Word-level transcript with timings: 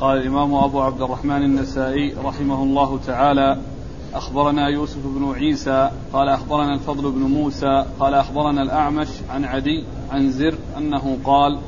قال 0.00 0.18
الإمام 0.18 0.54
أبو 0.54 0.80
عبد 0.80 1.02
الرحمن 1.02 1.42
النسائي 1.42 2.14
رحمه 2.24 2.62
الله 2.62 2.98
تعالى 3.06 3.58
أخبرنا 4.14 4.68
يوسف 4.68 4.98
بن 5.04 5.32
عيسى 5.34 5.90
قال 6.12 6.28
أخبرنا 6.28 6.74
الفضل 6.74 7.10
بن 7.10 7.20
موسى 7.20 7.84
قال 8.00 8.14
أخبرنا 8.14 8.62
الأعمش 8.62 9.08
عن 9.30 9.44
عدي 9.44 9.84
عن 10.10 10.30
زر 10.30 10.54
أنه 10.78 11.16
قال 11.24 11.58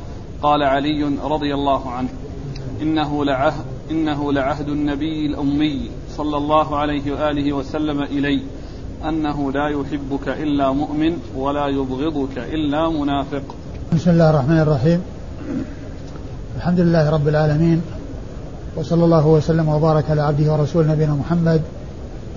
قال 0.42 0.62
علي 0.62 1.18
رضي 1.24 1.54
الله 1.54 1.90
عنه 1.90 2.08
إنه 2.82 3.24
لعهد 3.24 3.64
إنه 3.90 4.32
لعهد 4.32 4.68
النبي 4.68 5.26
الأمي 5.26 5.90
صلى 6.16 6.36
الله 6.36 6.76
عليه 6.76 7.12
وآله 7.12 7.52
وسلم 7.52 8.02
إلي 8.02 8.42
أنه 9.08 9.52
لا 9.52 9.68
يحبك 9.68 10.28
إلا 10.28 10.72
مؤمن 10.72 11.16
ولا 11.36 11.66
يبغضك 11.66 12.38
إلا 12.38 12.88
منافق. 12.88 13.42
بسم 13.92 14.10
الله 14.10 14.30
الرحمن 14.30 14.60
الرحيم. 14.60 15.02
الحمد 16.56 16.80
لله 16.80 17.10
رب 17.10 17.28
العالمين 17.28 17.82
وصلى 18.76 19.04
الله 19.04 19.26
وسلم 19.26 19.68
وبارك 19.68 20.10
على 20.10 20.22
عبده 20.22 20.52
ورسوله 20.52 20.92
نبينا 20.92 21.14
محمد 21.14 21.62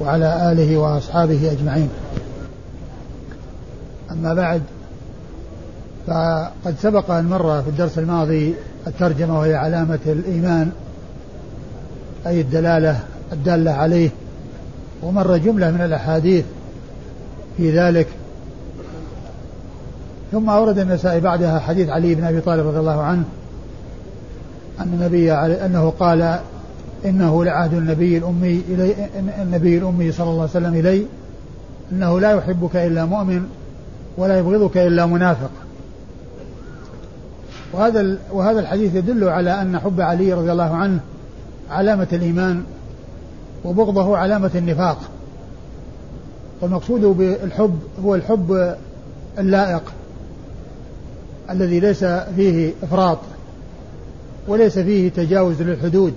وعلى 0.01 0.51
آله 0.51 0.77
وأصحابه 0.77 1.51
أجمعين. 1.51 1.89
أما 4.11 4.33
بعد 4.33 4.61
فقد 6.07 6.75
سبق 6.81 7.11
أن 7.11 7.25
مر 7.25 7.61
في 7.61 7.69
الدرس 7.69 7.99
الماضي 7.99 8.53
الترجمة 8.87 9.39
وهي 9.39 9.55
علامة 9.55 9.99
الإيمان 10.05 10.71
أي 12.27 12.41
الدلالة 12.41 12.99
الدالة 13.33 13.71
عليه 13.71 14.09
ومر 15.03 15.37
جملة 15.37 15.71
من 15.71 15.81
الأحاديث 15.81 16.45
في 17.57 17.79
ذلك. 17.79 18.07
ثم 20.31 20.49
أورد 20.49 20.79
النسائي 20.79 21.19
بعدها 21.19 21.59
حديث 21.59 21.89
علي 21.89 22.15
بن 22.15 22.23
أبي 22.23 22.41
طالب 22.41 22.67
رضي 22.67 22.79
الله 22.79 23.01
عنه 23.01 23.23
أن 24.79 24.93
النبي 24.93 25.31
أنه 25.33 25.93
قال 25.99 26.39
إنه 27.05 27.43
لعهد 27.45 27.73
النبي 27.73 28.17
الأمي 28.17 28.61
إلي 28.69 28.95
النبي 29.41 29.77
الأمي 29.77 30.11
صلى 30.11 30.29
الله 30.29 30.41
عليه 30.41 30.51
وسلم 30.51 30.75
إلي. 30.75 31.05
أنه 31.91 32.19
لا 32.19 32.31
يحبك 32.31 32.75
إلا 32.75 33.05
مؤمن 33.05 33.43
ولا 34.17 34.39
يبغضك 34.39 34.77
إلا 34.77 35.05
منافق. 35.05 35.51
وهذا 37.73 38.17
وهذا 38.31 38.59
الحديث 38.59 38.95
يدل 38.95 39.29
على 39.29 39.61
أن 39.61 39.79
حب 39.79 40.01
علي 40.01 40.33
رضي 40.33 40.51
الله 40.51 40.75
عنه 40.75 40.99
علامة 41.69 42.07
الإيمان 42.13 42.63
وبغضه 43.65 44.17
علامة 44.17 44.51
النفاق. 44.55 44.97
والمقصود 46.61 47.01
بالحب 47.01 47.79
هو 48.03 48.15
الحب 48.15 48.75
اللائق 49.39 49.83
الذي 51.49 51.79
ليس 51.79 52.03
فيه 52.35 52.73
إفراط. 52.83 53.17
وليس 54.47 54.79
فيه 54.79 55.09
تجاوز 55.09 55.61
للحدود. 55.61 56.13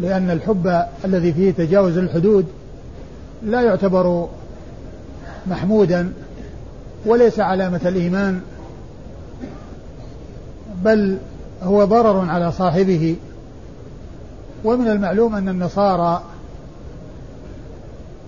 لأن 0.00 0.30
الحب 0.30 0.82
الذي 1.04 1.32
فيه 1.32 1.50
تجاوز 1.50 1.98
الحدود 1.98 2.46
لا 3.42 3.60
يعتبر 3.60 4.28
محمودا 5.46 6.12
وليس 7.06 7.40
علامة 7.40 7.80
الإيمان 7.84 8.40
بل 10.84 11.18
هو 11.62 11.84
ضرر 11.84 12.28
على 12.28 12.52
صاحبه. 12.52 13.16
ومن 14.64 14.88
المعلوم 14.88 15.34
أن 15.34 15.48
النصارى 15.48 16.22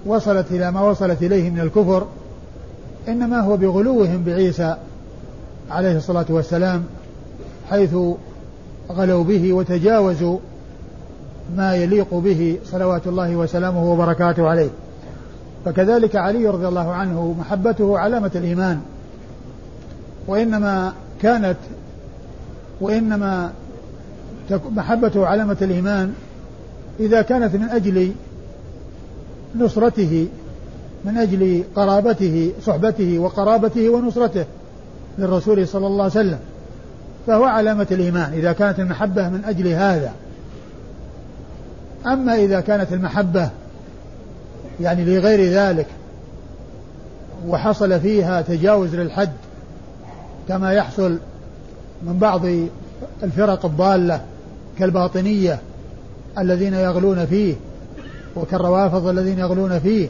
وصلت 0.06 0.46
إلى 0.50 0.70
ما 0.70 0.80
وصلت 0.80 1.22
إليه 1.22 1.50
من 1.50 1.60
الكفر 1.60 2.06
إنما 3.08 3.40
هو 3.40 3.56
بغلوهم 3.56 4.24
بعيسى 4.24 4.76
عليه 5.70 5.96
الصلاة 5.96 6.26
والسلام. 6.28 6.84
حيث 7.70 7.94
غلوا 8.90 9.24
به 9.24 9.52
وتجاوزوا 9.52 10.38
ما 11.56 11.74
يليق 11.74 12.14
به 12.14 12.58
صلوات 12.64 13.06
الله 13.06 13.36
وسلامه 13.36 13.92
وبركاته 13.92 14.48
عليه. 14.48 14.70
فكذلك 15.64 16.16
علي 16.16 16.48
رضي 16.48 16.68
الله 16.68 16.92
عنه 16.92 17.34
محبته 17.38 17.98
علامة 17.98 18.30
الإيمان. 18.34 18.80
وإنما 20.26 20.92
كانت 21.22 21.56
وإنما 22.80 23.52
محبته 24.50 25.26
علامة 25.26 25.56
الإيمان 25.62 26.14
إذا 27.00 27.22
كانت 27.22 27.54
من 27.56 27.68
أجل 27.68 28.12
نصرته 29.58 30.26
من 31.04 31.16
أجل 31.18 31.64
قرابته 31.76 32.52
صحبته 32.62 33.18
وقرابته 33.18 33.88
ونصرته 33.90 34.44
للرسول 35.18 35.68
صلى 35.68 35.86
الله 35.86 36.02
عليه 36.02 36.12
وسلم. 36.12 36.38
فهو 37.26 37.44
علامة 37.44 37.86
الإيمان 37.90 38.32
إذا 38.32 38.52
كانت 38.52 38.80
المحبة 38.80 39.28
من 39.28 39.44
أجل 39.44 39.68
هذا. 39.68 40.12
أما 42.06 42.34
إذا 42.34 42.60
كانت 42.60 42.92
المحبة 42.92 43.50
يعني 44.80 45.04
لغير 45.04 45.50
ذلك 45.50 45.86
وحصل 47.48 48.00
فيها 48.00 48.42
تجاوز 48.42 48.94
للحد 48.94 49.32
كما 50.48 50.72
يحصل 50.72 51.18
من 52.02 52.18
بعض 52.18 52.40
الفرق 53.22 53.64
الضالة 53.64 54.20
كالباطنية 54.78 55.58
الذين 56.38 56.74
يغلون 56.74 57.26
فيه 57.26 57.54
وكالروافض 58.36 59.06
الذين 59.06 59.38
يغلون 59.38 59.78
فيه 59.78 60.08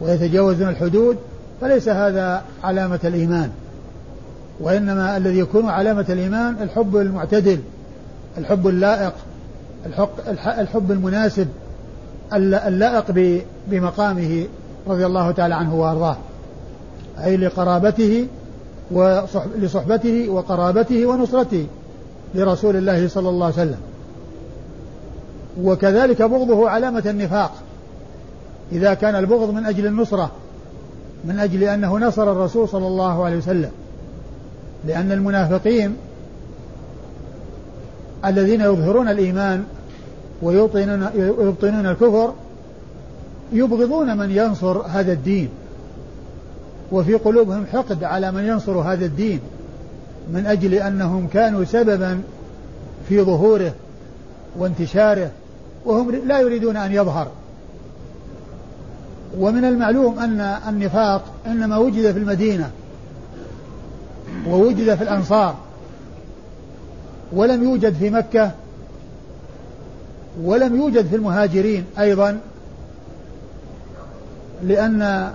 ويتجاوزون 0.00 0.68
الحدود 0.68 1.16
فليس 1.60 1.88
هذا 1.88 2.42
علامة 2.64 3.00
الإيمان. 3.04 3.50
وإنما 4.60 5.16
الذي 5.16 5.38
يكون 5.38 5.68
علامة 5.68 6.06
الإيمان 6.08 6.56
الحب 6.62 6.96
المعتدل 6.96 7.58
الحب 8.38 8.68
اللائق 8.68 9.12
الحب 10.38 10.92
المناسب 10.92 11.48
اللائق 12.32 13.40
بمقامه 13.68 14.46
رضي 14.88 15.06
الله 15.06 15.30
تعالى 15.30 15.54
عنه 15.54 15.74
وأرضاه. 15.74 16.16
أي 17.24 17.36
لقرابته 17.36 18.26
ولصحبته 18.90 20.28
وقرابته 20.28 21.06
ونصرته 21.06 21.66
لرسول 22.34 22.76
الله 22.76 23.08
صلى 23.08 23.28
الله 23.28 23.46
عليه 23.46 23.54
وسلم. 23.54 23.78
وكذلك 25.62 26.22
بغضه 26.22 26.70
علامة 26.70 27.02
النفاق. 27.06 27.52
إذا 28.72 28.94
كان 28.94 29.14
البغض 29.14 29.50
من 29.50 29.66
أجل 29.66 29.86
النصرة 29.86 30.30
من 31.24 31.38
أجل 31.38 31.62
أنه 31.62 31.98
نصر 31.98 32.32
الرسول 32.32 32.68
صلى 32.68 32.86
الله 32.86 33.24
عليه 33.24 33.36
وسلم. 33.36 33.70
لأن 34.88 35.12
المنافقين 35.12 35.96
الذين 38.24 38.60
يظهرون 38.60 39.08
الإيمان 39.08 39.64
ويبطنون 40.42 41.08
ويبطنون 41.16 41.86
الكفر 41.86 42.32
يبغضون 43.52 44.16
من 44.16 44.30
ينصر 44.30 44.78
هذا 44.78 45.12
الدين. 45.12 45.48
وفي 46.92 47.14
قلوبهم 47.14 47.66
حقد 47.72 48.04
على 48.04 48.32
من 48.32 48.44
ينصر 48.44 48.78
هذا 48.78 49.04
الدين 49.04 49.40
من 50.32 50.46
أجل 50.46 50.74
أنهم 50.74 51.28
كانوا 51.32 51.64
سببا 51.64 52.20
في 53.08 53.22
ظهوره 53.22 53.74
وانتشاره 54.58 55.30
وهم 55.84 56.10
لا 56.10 56.40
يريدون 56.40 56.76
أن 56.76 56.92
يظهر. 56.92 57.28
ومن 59.38 59.64
المعلوم 59.64 60.18
أن 60.18 60.40
النفاق 60.40 61.24
إنما 61.46 61.78
وجد 61.78 62.12
في 62.12 62.18
المدينة. 62.18 62.70
ووجد 64.50 64.94
في 64.94 65.02
الأنصار 65.02 65.54
ولم 67.32 67.62
يوجد 67.64 67.94
في 67.94 68.10
مكة 68.10 68.50
ولم 70.42 70.76
يوجد 70.76 71.06
في 71.06 71.16
المهاجرين 71.16 71.84
أيضا 71.98 72.40
لأن 74.62 75.32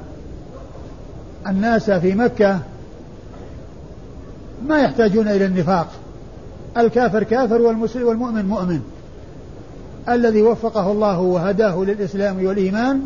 الناس 1.48 1.92
في 1.92 2.16
مكة 2.16 2.60
ما 4.68 4.80
يحتاجون 4.80 5.28
إلى 5.28 5.46
النفاق. 5.46 5.88
الكافر 6.78 7.24
كافر 7.24 7.62
والمسلم 7.62 8.08
والمؤمن 8.08 8.46
مؤمن. 8.46 8.82
الذي 10.10 10.42
وفقه 10.42 10.92
الله 10.92 11.20
وهداه 11.20 11.84
للإسلام 11.84 12.46
والإيمان 12.46 13.02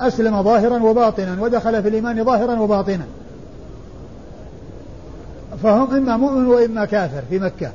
أسلم 0.00 0.42
ظاهرا 0.42 0.82
وباطنا 0.82 1.36
ودخل 1.40 1.82
في 1.82 1.88
الإيمان 1.88 2.24
ظاهرا 2.24 2.60
وباطنا. 2.60 3.04
فهم 5.66 5.94
إما 5.96 6.16
مؤمن 6.16 6.46
وإما 6.46 6.84
كافر 6.84 7.22
في 7.30 7.38
مكة. 7.38 7.70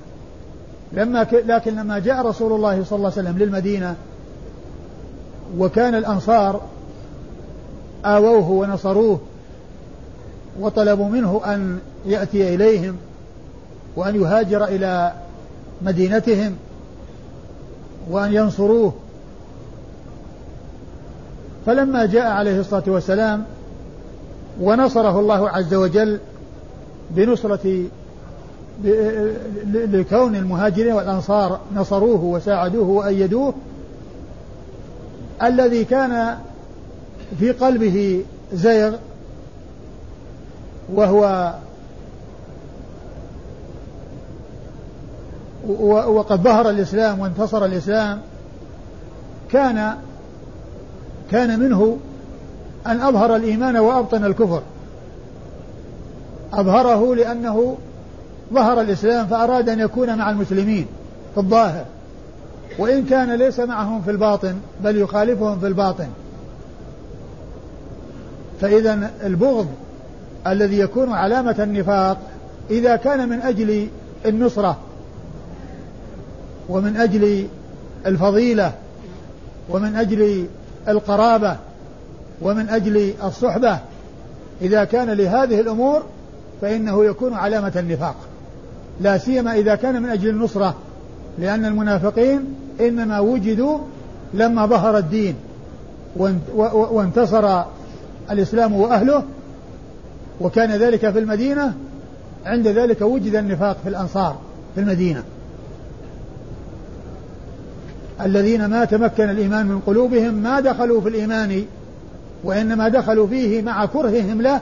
لما 0.93 1.23
ك... 1.23 1.33
لكن 1.33 1.75
لما 1.75 1.99
جاء 1.99 2.25
رسول 2.25 2.53
الله 2.53 2.83
صلى 2.83 2.97
الله 2.97 3.11
عليه 3.17 3.21
وسلم 3.29 3.38
للمدينة 3.38 3.95
وكان 5.57 5.95
الأنصار 5.95 6.61
آووه 8.05 8.51
ونصروه 8.51 9.19
وطلبوا 10.59 11.09
منه 11.09 11.41
أن 11.45 11.79
يأتي 12.05 12.55
إليهم 12.55 12.95
وأن 13.95 14.21
يهاجر 14.21 14.63
إلى 14.63 15.13
مدينتهم 15.81 16.55
وأن 18.09 18.33
ينصروه. 18.33 18.93
فلما 21.65 22.05
جاء 22.05 22.27
عليه 22.31 22.59
الصلاة 22.59 22.83
والسلام 22.88 23.43
ونصره 24.61 25.19
الله 25.19 25.49
عز 25.49 25.73
وجل 25.73 26.19
بنصرة 27.16 27.86
لكون 29.74 30.36
المهاجرين 30.36 30.94
والأنصار 30.94 31.60
نصروه 31.75 32.24
وساعدوه 32.24 32.90
وأيدوه 32.90 33.54
الذي 35.44 35.86
كان 35.86 36.38
في 37.40 37.52
قلبه 37.52 38.24
زيغ 38.54 38.96
وهو 40.94 41.54
وقد 46.08 46.42
ظهر 46.42 46.69
الإسلام 46.69 47.19
وانتصر 47.19 47.66
الإسلام 47.66 48.22
كان 49.52 49.96
كان 51.31 51.60
منه 51.60 51.98
أن 52.88 53.02
أظهر 53.02 53.36
الإيمان 53.36 53.78
وأبطن 53.78 54.25
الكفر. 54.25 54.62
أظهره 56.53 57.15
لأنه 57.15 57.77
ظهر 58.53 58.81
الإسلام 58.81 59.27
فأراد 59.27 59.69
أن 59.69 59.80
يكون 59.80 60.18
مع 60.18 60.31
المسلمين 60.31 60.86
في 61.33 61.39
الظاهر. 61.39 61.86
وإن 62.80 63.06
كان 63.06 63.36
ليس 63.36 63.59
معهم 63.59 64.01
في 64.01 64.12
الباطن 64.12 64.56
بل 64.83 64.98
يخالفهم 64.98 65.59
في 65.59 65.68
الباطن. 65.68 66.07
فإذا 68.62 69.12
البغض 69.24 69.68
الذي 70.48 70.80
يكون 70.80 71.12
علامة 71.13 71.56
النفاق 71.59 72.18
إذا 72.69 72.95
كان 72.95 73.30
من 73.30 73.42
أجل 73.42 73.88
النصرة 74.25 74.77
ومن 76.69 76.98
أجل 76.98 77.48
الفضيلة 78.06 78.71
ومن 79.69 79.95
أجل 79.95 80.45
القرابة 80.88 81.57
ومن 82.42 82.69
أجل 82.69 83.13
الصحبة 83.24 83.80
إذا 84.62 84.83
كان 84.83 85.09
لهذه 85.09 85.59
الأمور 85.59 86.03
فإنه 86.62 87.06
يكون 87.06 87.34
علامة 87.34 87.72
النفاق. 87.75 88.16
لا 89.02 89.18
سيما 89.18 89.54
إذا 89.54 89.75
كان 89.75 90.02
من 90.02 90.10
أجل 90.10 90.30
النصرة 90.30 90.75
لأن 91.40 91.66
المنافقين 91.66 92.56
إنما 92.80 93.19
وجدوا 93.19 93.78
لما 94.34 94.66
ظهر 94.66 94.98
الدين 94.98 95.36
وانتصر 96.66 97.63
الإسلام 98.31 98.74
وأهله 98.74 99.24
وكان 100.42 100.72
ذلك 100.72 101.10
في 101.10 101.19
المدينة 101.19 101.74
عند 102.46 102.68
ذلك 102.68 103.02
وجد 103.02 103.36
النفاق 103.36 103.78
في 103.84 103.90
الأنصار 103.90 104.40
في 104.75 104.81
المدينة. 104.81 105.24
الذين 108.22 108.66
ما 108.66 108.86
تمكن 108.86 109.30
الإيمان 109.30 109.66
من 109.66 109.80
قلوبهم 109.80 110.34
ما 110.34 110.60
دخلوا 110.60 111.02
في 111.02 111.10
الإيمان 111.10 111.66
وإنما 112.44 112.90
دخلوا 112.90 113.28
فيه 113.28 113.62
مع 113.62 113.86
كرههم 113.86 114.42
له 114.42 114.62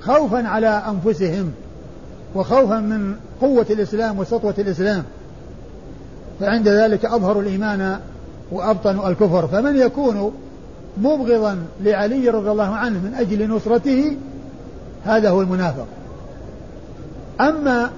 خوفا 0.00 0.48
على 0.48 0.68
أنفسهم 0.68 1.52
وخوفا 2.34 2.80
من 2.80 3.14
قوة 3.40 3.66
الإسلام 3.70 4.18
وسطوة 4.18 4.54
الإسلام. 4.58 5.02
فعند 6.40 6.68
ذلك 6.68 7.04
أظهروا 7.04 7.42
الإيمان 7.42 7.98
وأبطنوا 8.52 9.08
الكفر. 9.08 9.46
فمن 9.46 9.76
يكون 9.76 10.32
مبغضا 10.96 11.58
لعلي 11.80 12.28
رضي 12.28 12.50
الله 12.50 12.74
عنه 12.74 12.98
من 12.98 13.14
أجل 13.14 13.48
نصرته 13.48 14.16
هذا 15.04 15.30
هو 15.30 15.42
المنافق. 15.42 15.86
أما 17.40 17.90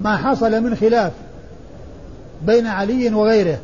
ما 0.00 0.16
حصل 0.16 0.60
من 0.60 0.74
خلاف 0.74 1.12
بين 2.46 2.66
علي 2.66 3.14
وغيره 3.14 3.58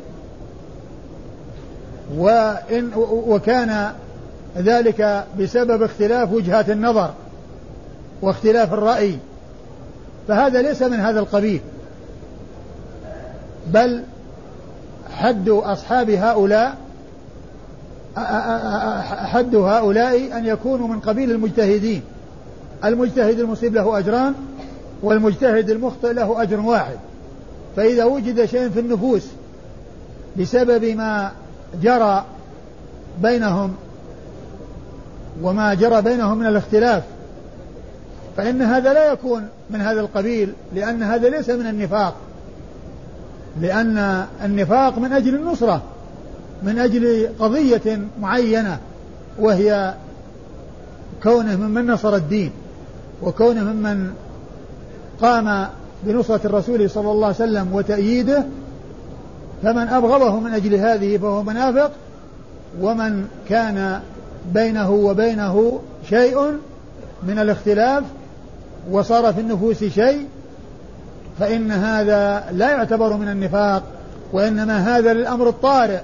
وإن 2.17 2.91
وكان 3.27 3.91
ذلك 4.57 5.25
بسبب 5.39 5.83
اختلاف 5.83 6.31
وجهات 6.31 6.69
النظر 6.69 7.13
واختلاف 8.21 8.73
الرأي 8.73 9.17
فهذا 10.27 10.61
ليس 10.61 10.81
من 10.81 10.99
هذا 10.99 11.19
القبيل. 11.19 11.61
بل 13.67 14.03
حد 15.11 15.49
أصحاب 15.49 16.09
هؤلاء 16.09 16.77
حد 19.05 19.55
هؤلاء 19.55 20.37
أن 20.37 20.45
يكونوا 20.45 20.87
من 20.87 20.99
قبيل 20.99 21.31
المجتهدين. 21.31 22.01
المجتهد 22.85 23.39
المصيب 23.39 23.75
له 23.75 23.99
أجران 23.99 24.33
والمجتهد 25.03 25.69
المخطئ 25.69 26.13
له 26.13 26.41
أجر 26.41 26.59
واحد. 26.59 26.97
فإذا 27.75 28.05
وجد 28.05 28.45
شيء 28.45 28.69
في 28.69 28.79
النفوس 28.79 29.23
بسبب 30.39 30.85
ما 30.85 31.31
جرى 31.81 32.25
بينهم 33.21 33.75
وما 35.41 35.73
جرى 35.73 36.01
بينهم 36.01 36.37
من 36.37 36.45
الاختلاف 36.45 37.03
فإن 38.37 38.61
هذا 38.61 38.93
لا 38.93 39.11
يكون 39.11 39.47
من 39.69 39.81
هذا 39.81 40.01
القبيل 40.01 40.53
لأن 40.75 41.03
هذا 41.03 41.29
ليس 41.29 41.49
من 41.49 41.67
النفاق. 41.67 42.15
لأن 43.61 44.25
النفاق 44.43 44.99
من 44.99 45.13
أجل 45.13 45.35
النصرة 45.35 45.81
من 46.63 46.79
أجل 46.79 47.29
قضية 47.39 47.99
معينة 48.21 48.77
وهي 49.39 49.93
كونه 51.23 51.55
ممن 51.55 51.87
نصر 51.87 52.15
الدين 52.15 52.51
وكونه 53.21 53.63
ممن 53.63 54.13
قام 55.21 55.67
بنصرة 56.03 56.41
الرسول 56.45 56.89
صلى 56.89 57.11
الله 57.11 57.25
عليه 57.25 57.35
وسلم 57.35 57.73
وتأييده. 57.73 58.45
فمن 59.63 59.87
أبغضه 59.87 60.39
من 60.39 60.53
أجل 60.53 60.75
هذه 60.75 61.17
فهو 61.17 61.43
منافق 61.43 61.91
ومن 62.81 63.27
كان 63.49 64.01
بينه 64.53 64.91
وبينه 64.91 65.79
شيء 66.09 66.51
من 67.27 67.39
الاختلاف 67.39 68.03
وصار 68.91 69.33
في 69.33 69.41
النفوس 69.41 69.83
شيء 69.83 70.27
فإن 71.39 71.71
هذا 71.71 72.45
لا 72.51 72.71
يعتبر 72.71 73.17
من 73.17 73.29
النفاق 73.29 73.83
وإنما 74.33 74.97
هذا 74.97 75.13
للأمر 75.13 75.49
الطارئ 75.49 75.99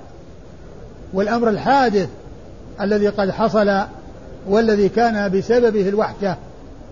والأمر 1.13 1.49
الحادث 1.49 2.09
الذي 2.81 3.07
قد 3.07 3.31
حصل 3.31 3.81
والذي 4.47 4.89
كان 4.89 5.31
بسببه 5.31 5.89
الوحشة 5.89 6.35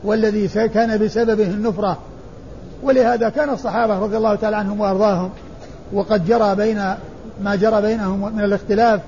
والذي 0.03 0.47
كان 0.47 0.97
بسببه 0.97 1.47
النفرة. 1.47 1.97
ولهذا 2.83 3.29
كان 3.29 3.49
الصحابة 3.49 3.99
رضي 3.99 4.17
الله 4.17 4.35
تعالى 4.35 4.55
عنهم 4.57 4.79
وأرضاهم 4.79 5.29
وقد 5.93 6.27
جرى 6.27 6.55
بين 6.55 6.77
ما 7.43 7.55
جرى 7.55 7.81
بينهم 7.81 8.35
من 8.35 8.43
الاختلاف 8.43 9.01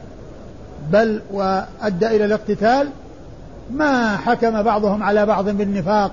بل 0.91 1.21
وأدى 1.31 2.07
إلى 2.07 2.25
الاقتتال 2.25 2.87
ما 3.71 4.17
حكم 4.17 4.61
بعضهم 4.61 5.03
على 5.03 5.25
بعض 5.25 5.49
بالنفاق. 5.49 6.11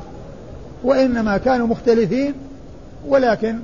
وإنما 0.84 1.38
كانوا 1.38 1.66
مختلفين 1.66 2.34
ولكن 3.08 3.58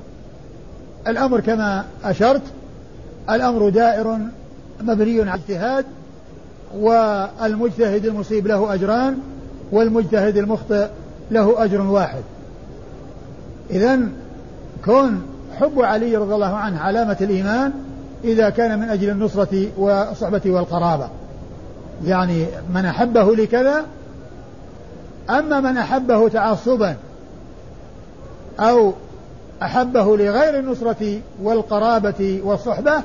الأمر 1.07 1.39
كما 1.39 1.85
أشرت 2.03 2.41
الأمر 3.29 3.69
دائر 3.69 4.17
مبني 4.81 5.21
على 5.21 5.33
اجتهاد 5.33 5.85
والمجتهد 6.75 8.05
المصيب 8.05 8.47
له 8.47 8.73
أجران 8.73 9.17
والمجتهد 9.71 10.37
المخطئ 10.37 10.87
له 11.31 11.63
أجر 11.63 11.81
واحد. 11.81 12.21
إذا 13.71 13.99
كون 14.85 15.21
حب 15.59 15.81
علي 15.81 16.15
رضي 16.15 16.35
الله 16.35 16.55
عنه 16.55 16.79
علامة 16.79 17.17
الإيمان 17.21 17.71
إذا 18.23 18.49
كان 18.49 18.79
من 18.79 18.89
أجل 18.89 19.09
النصرة 19.09 19.67
والصحبة 19.77 20.41
والقرابة. 20.45 21.09
يعني 22.05 22.45
من 22.73 22.85
أحبه 22.85 23.35
لكذا 23.35 23.85
أما 25.29 25.59
من 25.59 25.77
أحبه 25.77 26.29
تعصبا 26.29 26.95
أو 28.59 28.93
أحبه 29.61 30.17
لغير 30.17 30.59
النصرة 30.59 31.19
والقرابة 31.43 32.41
والصحبة 32.43 33.03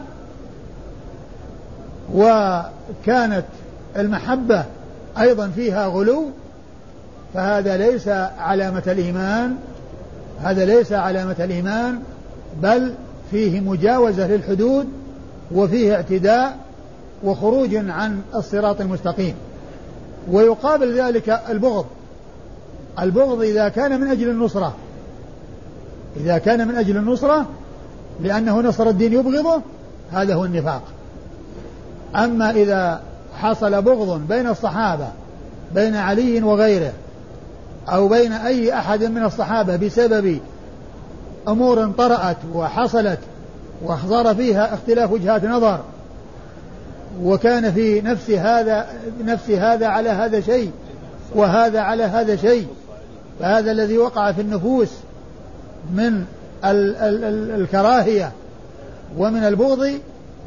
وكانت 2.15 3.45
المحبة 3.97 4.65
أيضا 5.19 5.49
فيها 5.49 5.87
غلو 5.87 6.31
فهذا 7.35 7.77
ليس 7.77 8.09
علامة 8.39 8.83
الإيمان 8.87 9.57
هذا 10.43 10.65
ليس 10.65 10.93
علامة 10.93 11.37
الإيمان 11.41 12.01
بل 12.63 12.95
فيه 13.31 13.61
مجاوزة 13.61 14.27
للحدود 14.27 14.89
وفيه 15.55 15.95
اعتداء 15.95 16.57
وخروج 17.25 17.75
عن 17.75 18.21
الصراط 18.35 18.81
المستقيم. 18.81 19.35
ويقابل 20.31 21.01
ذلك 21.01 21.41
البغض 21.49 21.87
البغض 23.01 23.43
إذا 23.43 23.69
كان 23.69 24.01
من 24.01 24.07
أجل 24.07 24.29
النصرة. 24.29 24.75
إذا 26.17 26.39
كان 26.39 26.69
من 26.69 26.75
أجل 26.75 26.97
النصرة 26.97 27.47
لأنه 28.21 28.61
نصر 28.61 28.89
الدين 28.89 29.13
يبغضه 29.13 29.63
هذا 30.13 30.35
هو 30.35 30.45
النفاق. 30.45 30.83
أما 32.17 32.51
إذا 32.51 33.01
حصل 33.39 33.83
بغض 33.83 34.21
بين 34.29 34.49
الصحابة 34.49 35.09
بين 35.75 35.97
علي 35.97 36.43
وغيره 36.43 36.93
أو 37.89 38.09
بين 38.09 38.33
أي 38.33 38.79
أحد 38.79 39.05
من 39.05 39.25
الصحابة 39.25 39.77
بسبب 39.77 40.41
أمور 41.49 41.87
طرأت 41.87 42.37
وحصلت 42.55 43.19
وصار 43.83 44.35
فيها 44.35 44.75
اختلاف 44.75 45.13
وجهات 45.13 45.45
نظر 45.45 45.81
وكان 47.23 47.73
في 47.73 48.01
نفس 48.01 48.31
هذا 48.31 48.87
نفس 49.25 49.51
هذا 49.51 49.87
على 49.87 50.11
هذا 50.11 50.41
شيء 50.41 50.71
وهذا 51.35 51.81
على 51.81 52.03
هذا 52.05 52.37
شيء 52.37 52.67
فهذا 53.41 53.71
الذي 53.71 53.99
وقع 53.99 54.33
في 54.33 54.41
النفوس. 54.41 54.89
من 55.95 56.25
ال 56.65 56.97
ال 56.97 57.25
ال 57.25 57.61
الكراهية 57.61 58.33
ومن 59.19 59.45
البغض 59.45 59.91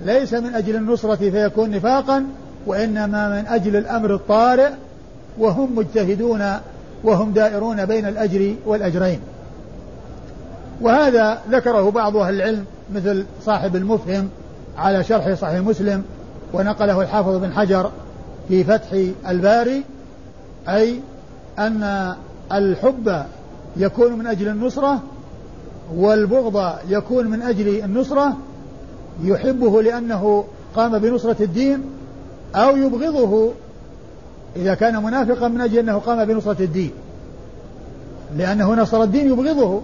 ليس 0.06 0.34
من 0.34 0.56
أجل 0.56 0.76
النصرة 0.76 1.16
فيكون 1.16 1.70
نفاقا 1.72 2.26
وإنما 2.68 3.30
من 3.30 3.48
أجل 3.48 3.76
الأمر 3.76 4.16
الطارئ 4.16 4.70
وهم 5.38 5.76
مجتهدون 5.76 6.52
وهم 7.04 7.32
دائرون 7.32 7.86
بين 7.86 8.06
الأجر 8.06 8.56
والأجرين. 8.66 9.20
وهذا 10.82 11.42
ذكره 11.52 11.92
بعض 11.92 12.18
أهل 12.18 12.36
العلم 12.36 12.66
مثل 12.96 13.26
صاحب 13.46 13.76
المفهم 13.76 14.30
على 14.78 15.04
شرح 15.04 15.34
صحيح 15.34 15.60
مسلم 15.60 16.04
ونقله 16.54 17.02
الحافظ 17.02 17.36
بن 17.36 17.54
حجر 17.54 17.92
في 18.48 18.64
فتح 18.64 18.98
الباري 19.28 19.84
أي 20.70 21.00
أن 21.60 22.14
الحب 22.52 23.24
يكون 23.78 24.14
من 24.14 24.28
أجل 24.28 24.48
النصرة 24.48 25.00
والبغض 25.94 26.74
يكون 26.90 27.28
من 27.28 27.42
أجل 27.42 27.84
النصرة 27.84 28.38
يحبه 29.24 29.82
لأنه 29.82 30.44
قام 30.76 31.00
بنصرة 31.00 31.36
الدين 31.40 31.82
أو 32.56 32.78
يبغضه 32.78 33.52
إذا 34.56 34.74
كان 34.74 35.04
منافقا 35.04 35.48
من 35.48 35.62
أجل 35.62 35.78
أنه 35.78 35.98
قام 35.98 36.26
بنصرة 36.26 36.62
الدين. 36.62 36.92
لأنه 38.38 38.74
نصر 38.74 39.04
الدين 39.04 39.28
يبغضه 39.28 39.82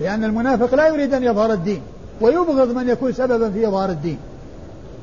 لأن 0.00 0.24
المنافق 0.24 0.74
لا 0.74 0.88
يريد 0.88 1.14
أن 1.14 1.24
يظهر 1.24 1.52
الدين 1.52 1.80
ويبغض 2.20 2.76
من 2.76 2.88
يكون 2.88 3.12
سببا 3.12 3.50
في 3.50 3.68
إظهار 3.68 3.90
الدين 3.90 4.18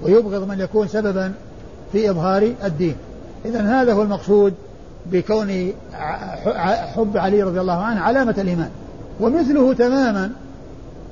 ويبغض 0.03 0.47
من 0.47 0.59
يكون 0.59 0.87
سببا 0.87 1.33
في 1.91 2.09
إظهار 2.09 2.53
الدين. 2.63 2.95
إذا 3.45 3.61
هذا 3.61 3.93
هو 3.93 4.01
المقصود 4.01 4.53
بكون 5.05 5.71
حب 6.95 7.17
علي 7.17 7.43
رضي 7.43 7.61
الله 7.61 7.81
عنه 7.81 8.01
علامة 8.01 8.35
الإيمان. 8.37 8.69
ومثله 9.19 9.73
تماما 9.73 10.31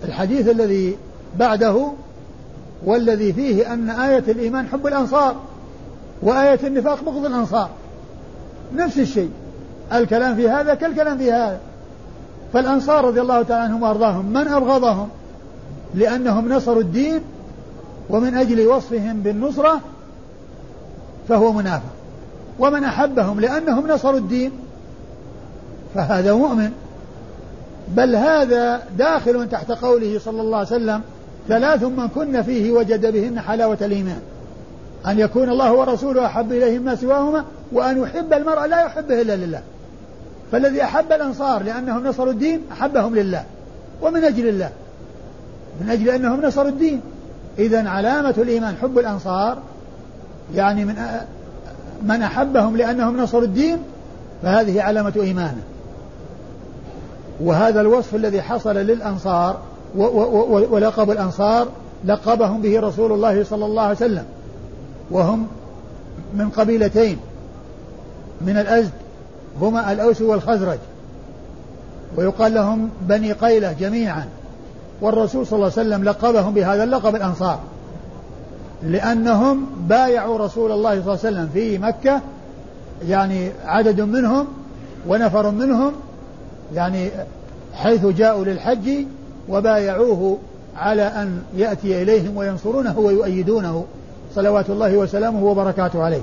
الحديث 0.03 0.49
الذي 0.49 0.97
بعده 1.39 1.91
والذي 2.85 3.33
فيه 3.33 3.73
أن 3.73 3.89
آية 3.89 4.23
الإيمان 4.27 4.67
حب 4.67 4.87
الأنصار 4.87 5.35
وآية 6.21 6.59
النفاق 6.63 7.03
بغض 7.03 7.25
الأنصار. 7.25 7.69
نفس 8.75 8.99
الشيء. 8.99 9.31
الكلام 9.93 10.35
في 10.35 10.49
هذا 10.49 10.73
كالكلام 10.73 11.17
في 11.17 11.31
هذا. 11.31 11.59
فالأنصار 12.53 13.05
رضي 13.05 13.21
الله 13.21 13.43
تعالى 13.43 13.63
عنهم 13.63 13.83
وأرضاهم 13.83 14.25
من 14.25 14.47
أبغضهم؟ 14.47 15.09
لأنهم 15.95 16.53
نصروا 16.53 16.81
الدين 16.81 17.21
ومن 18.09 18.35
أجل 18.35 18.67
وصفهم 18.67 19.19
بالنصرة 19.19 19.79
فهو 21.29 21.51
منافق. 21.51 21.91
ومن 22.59 22.83
أحبهم 22.83 23.39
لأنهم 23.39 23.87
نصروا 23.87 24.19
الدين 24.19 24.51
فهذا 25.95 26.33
مؤمن. 26.33 26.71
بل 27.95 28.15
هذا 28.15 28.81
داخل 28.97 29.49
تحت 29.49 29.71
قوله 29.71 30.19
صلى 30.19 30.41
الله 30.41 30.57
عليه 30.57 30.67
وسلم 30.67 31.01
ثلاث 31.47 31.83
من 31.83 32.07
كن 32.07 32.41
فيه 32.41 32.71
وجد 32.71 33.13
بهن 33.13 33.39
حلاوة 33.39 33.77
الإيمان. 33.81 34.19
أن 35.07 35.19
يكون 35.19 35.49
الله 35.49 35.73
ورسوله 35.73 36.25
أحب 36.25 36.51
إليه 36.51 36.79
ما 36.79 36.95
سواهما 36.95 37.45
وأن 37.71 38.01
يحب 38.01 38.33
المرء 38.33 38.65
لا 38.65 38.81
يحبه 38.81 39.21
إلا 39.21 39.35
لله. 39.35 39.61
فالذي 40.51 40.83
أحب 40.83 41.11
الأنصار 41.11 41.63
لأنهم 41.63 42.07
نصروا 42.07 42.31
الدين 42.31 42.61
أحبهم 42.71 43.15
لله 43.15 43.43
ومن 44.01 44.23
أجل 44.23 44.47
الله. 44.47 44.69
من 45.81 45.89
أجل 45.89 46.09
أنهم 46.09 46.45
نصروا 46.45 46.69
الدين. 46.69 47.01
إذا 47.59 47.89
علامة 47.89 48.35
الإيمان 48.37 48.75
حب 48.81 48.99
الأنصار 48.99 49.57
يعني 50.55 50.85
من 50.85 50.95
من 52.03 52.21
أحبهم 52.21 52.77
لأنهم 52.77 53.17
نصروا 53.17 53.43
الدين 53.43 53.77
فهذه 54.43 54.81
علامة 54.81 55.13
إيمانه. 55.15 55.61
وهذا 57.41 57.81
الوصف 57.81 58.15
الذي 58.15 58.41
حصل 58.41 58.75
للأنصار 58.75 59.57
ولقب 60.71 61.11
الأنصار 61.11 61.67
لقبهم 62.05 62.61
به 62.61 62.79
رسول 62.79 63.11
الله 63.11 63.43
صلى 63.43 63.65
الله 63.65 63.81
عليه 63.81 63.95
وسلم. 63.95 64.25
وهم 65.11 65.47
من 66.33 66.49
قبيلتين. 66.49 67.17
من 68.41 68.57
الأزد 68.57 68.91
هما 69.61 69.91
الأوس 69.91 70.21
والخزرج. 70.21 70.77
ويقال 72.17 72.53
لهم 72.53 72.89
بني 73.01 73.31
قيلة 73.31 73.71
جميعا. 73.79 74.25
والرسول 75.01 75.47
صلى 75.47 75.57
الله 75.57 75.71
عليه 75.77 75.87
وسلم 75.87 76.03
لقبهم 76.03 76.53
بهذا 76.53 76.83
اللقب 76.83 77.15
الأنصار. 77.15 77.59
لأنهم 78.83 79.65
بايعوا 79.89 80.37
رسول 80.37 80.71
الله 80.71 80.89
صلى 80.89 80.99
الله 80.99 81.19
عليه 81.25 81.37
وسلم 81.37 81.49
في 81.53 81.77
مكة 81.77 82.21
يعني 83.07 83.51
عدد 83.65 84.01
منهم 84.01 84.47
ونفر 85.07 85.51
منهم 85.51 85.93
يعني 86.75 87.09
حيث 87.73 88.05
جاءوا 88.05 88.45
للحج 88.45 88.89
وبايعوه 89.49 90.37
على 90.77 91.03
أن 91.03 91.41
يأتي 91.55 92.01
إليهم 92.01 92.37
وينصرونه 92.37 92.99
ويؤيدونه 92.99 93.85
صلوات 94.35 94.69
الله 94.69 94.97
وسلامه 94.97 95.43
وبركاته 95.43 96.03
عليه. 96.03 96.21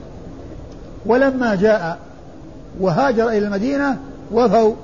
ولما 1.07 1.55
جاء 1.55 1.99
وهاجر 2.81 3.29
إلى 3.29 3.39
المدينة 3.39 3.97
وفوا 4.33 4.75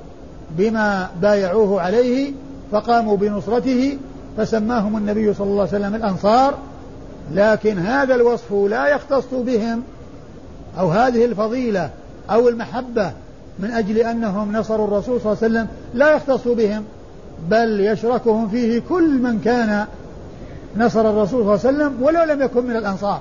بما 0.50 1.09
بايعوه 1.23 1.80
عليه 1.80 2.33
فقاموا 2.73 3.16
بنصرته 3.16 3.99
فسماهم 4.37 4.97
النبي 4.97 5.35
صلى 5.35 5.47
الله 5.47 5.61
عليه 5.61 5.71
وسلم 5.76 5.94
الأنصار 5.94 6.54
لكن 7.33 7.78
هذا 7.78 8.14
الوصف 8.14 8.52
لا 8.52 8.87
يختص 8.87 9.35
بهم 9.35 9.83
أو 10.78 10.90
هذه 10.90 11.25
الفضيلة 11.25 11.90
أو 12.30 12.49
المحبة 12.49 13.12
من 13.59 13.71
أجل 13.71 13.99
أنهم 13.99 14.57
نصروا 14.57 14.87
الرسول 14.87 15.21
صلى 15.21 15.33
الله 15.33 15.45
عليه 15.45 15.55
وسلم 15.55 15.67
لا 15.95 16.15
يختص 16.15 16.49
بهم 16.49 16.85
بل 17.51 17.81
يشركهم 17.81 18.49
فيه 18.49 18.83
كل 18.89 19.19
من 19.23 19.41
كان 19.45 19.87
نصر 20.77 21.01
الرسول 21.01 21.59
صلى 21.59 21.71
الله 21.71 21.85
عليه 21.85 21.95
وسلم 21.95 22.03
ولو 22.03 22.23
لم 22.23 22.43
يكن 22.43 22.67
من 22.67 22.77
الأنصار. 22.77 23.21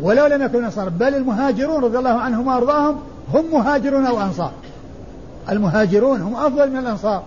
ولو 0.00 0.26
لم 0.26 0.42
يكن 0.42 0.52
من 0.52 0.60
الأنصار 0.60 0.88
بل 0.88 1.14
المهاجرون 1.14 1.84
رضي 1.84 1.98
الله 1.98 2.10
عنهم 2.10 2.46
وأرضاهم 2.46 2.96
هم 3.34 3.44
مهاجرون 3.52 4.06
أو 4.06 4.20
أنصار. 4.20 4.52
المهاجرون 5.50 6.20
هم 6.20 6.36
أفضل 6.36 6.70
من 6.70 6.76
الأنصار 6.76 7.22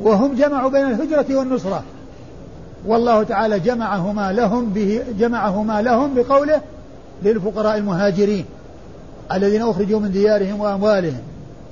وهم 0.00 0.34
جمعوا 0.34 0.70
بين 0.70 0.86
الهجرة 0.86 1.36
والنصرة. 1.38 1.82
والله 2.86 3.22
تعالى 3.22 3.60
جمعهما 3.60 4.32
لهم 4.32 4.64
به 4.64 5.02
جمعهما 5.18 5.82
لهم 5.82 6.14
بقوله 6.14 6.60
للفقراء 7.22 7.76
المهاجرين. 7.76 8.44
الذين 9.32 9.62
أخرجوا 9.62 10.00
من 10.00 10.12
ديارهم 10.12 10.60
وأموالهم 10.60 11.20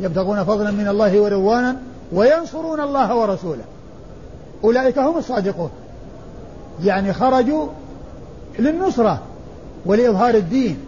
يبتغون 0.00 0.44
فضلا 0.44 0.71
من 0.71 0.88
الله 0.88 1.21
ورضوانا 1.21 1.76
وينصرون 2.12 2.80
الله 2.80 3.16
ورسوله. 3.16 3.64
أولئك 4.64 4.99
هم 4.99 5.18
الصادقون. 5.18 5.71
يعني 6.85 7.12
خرجوا 7.12 7.66
للنصرة 8.59 9.21
ولإظهار 9.87 10.35
الدين 10.35 10.78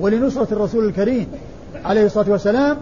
ولنصرة 0.00 0.48
الرسول 0.52 0.84
الكريم 0.84 1.26
عليه 1.84 2.06
الصلاة 2.06 2.30
والسلام 2.30 2.76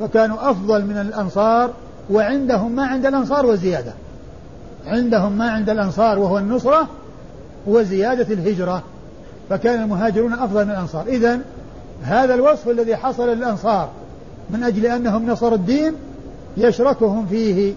فكانوا 0.00 0.50
أفضل 0.50 0.84
من 0.84 0.96
الأنصار 0.96 1.70
وعندهم 2.10 2.72
ما 2.72 2.86
عند 2.86 3.06
الأنصار 3.06 3.46
وزيادة. 3.46 3.92
عندهم 4.86 5.32
ما 5.32 5.50
عند 5.50 5.70
الأنصار 5.70 6.18
وهو 6.18 6.38
النصرة 6.38 6.88
وزيادة 7.66 8.34
الهجرة 8.34 8.82
فكان 9.50 9.82
المهاجرون 9.82 10.32
أفضل 10.32 10.64
من 10.64 10.70
الأنصار. 10.70 11.06
إذا 11.06 11.40
هذا 12.02 12.34
الوصف 12.34 12.68
الذي 12.68 12.96
حصل 12.96 13.28
للأنصار 13.28 13.88
من 14.50 14.62
أجل 14.62 14.86
أنهم 14.86 15.30
نصروا 15.30 15.54
الدين 15.54 15.92
يشركهم 16.56 17.26
فيه 17.26 17.74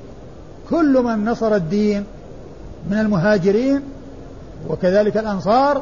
كل 0.69 1.03
من 1.03 1.25
نصر 1.25 1.55
الدين 1.55 2.03
من 2.89 2.97
المهاجرين 2.97 3.81
وكذلك 4.69 5.17
الأنصار 5.17 5.81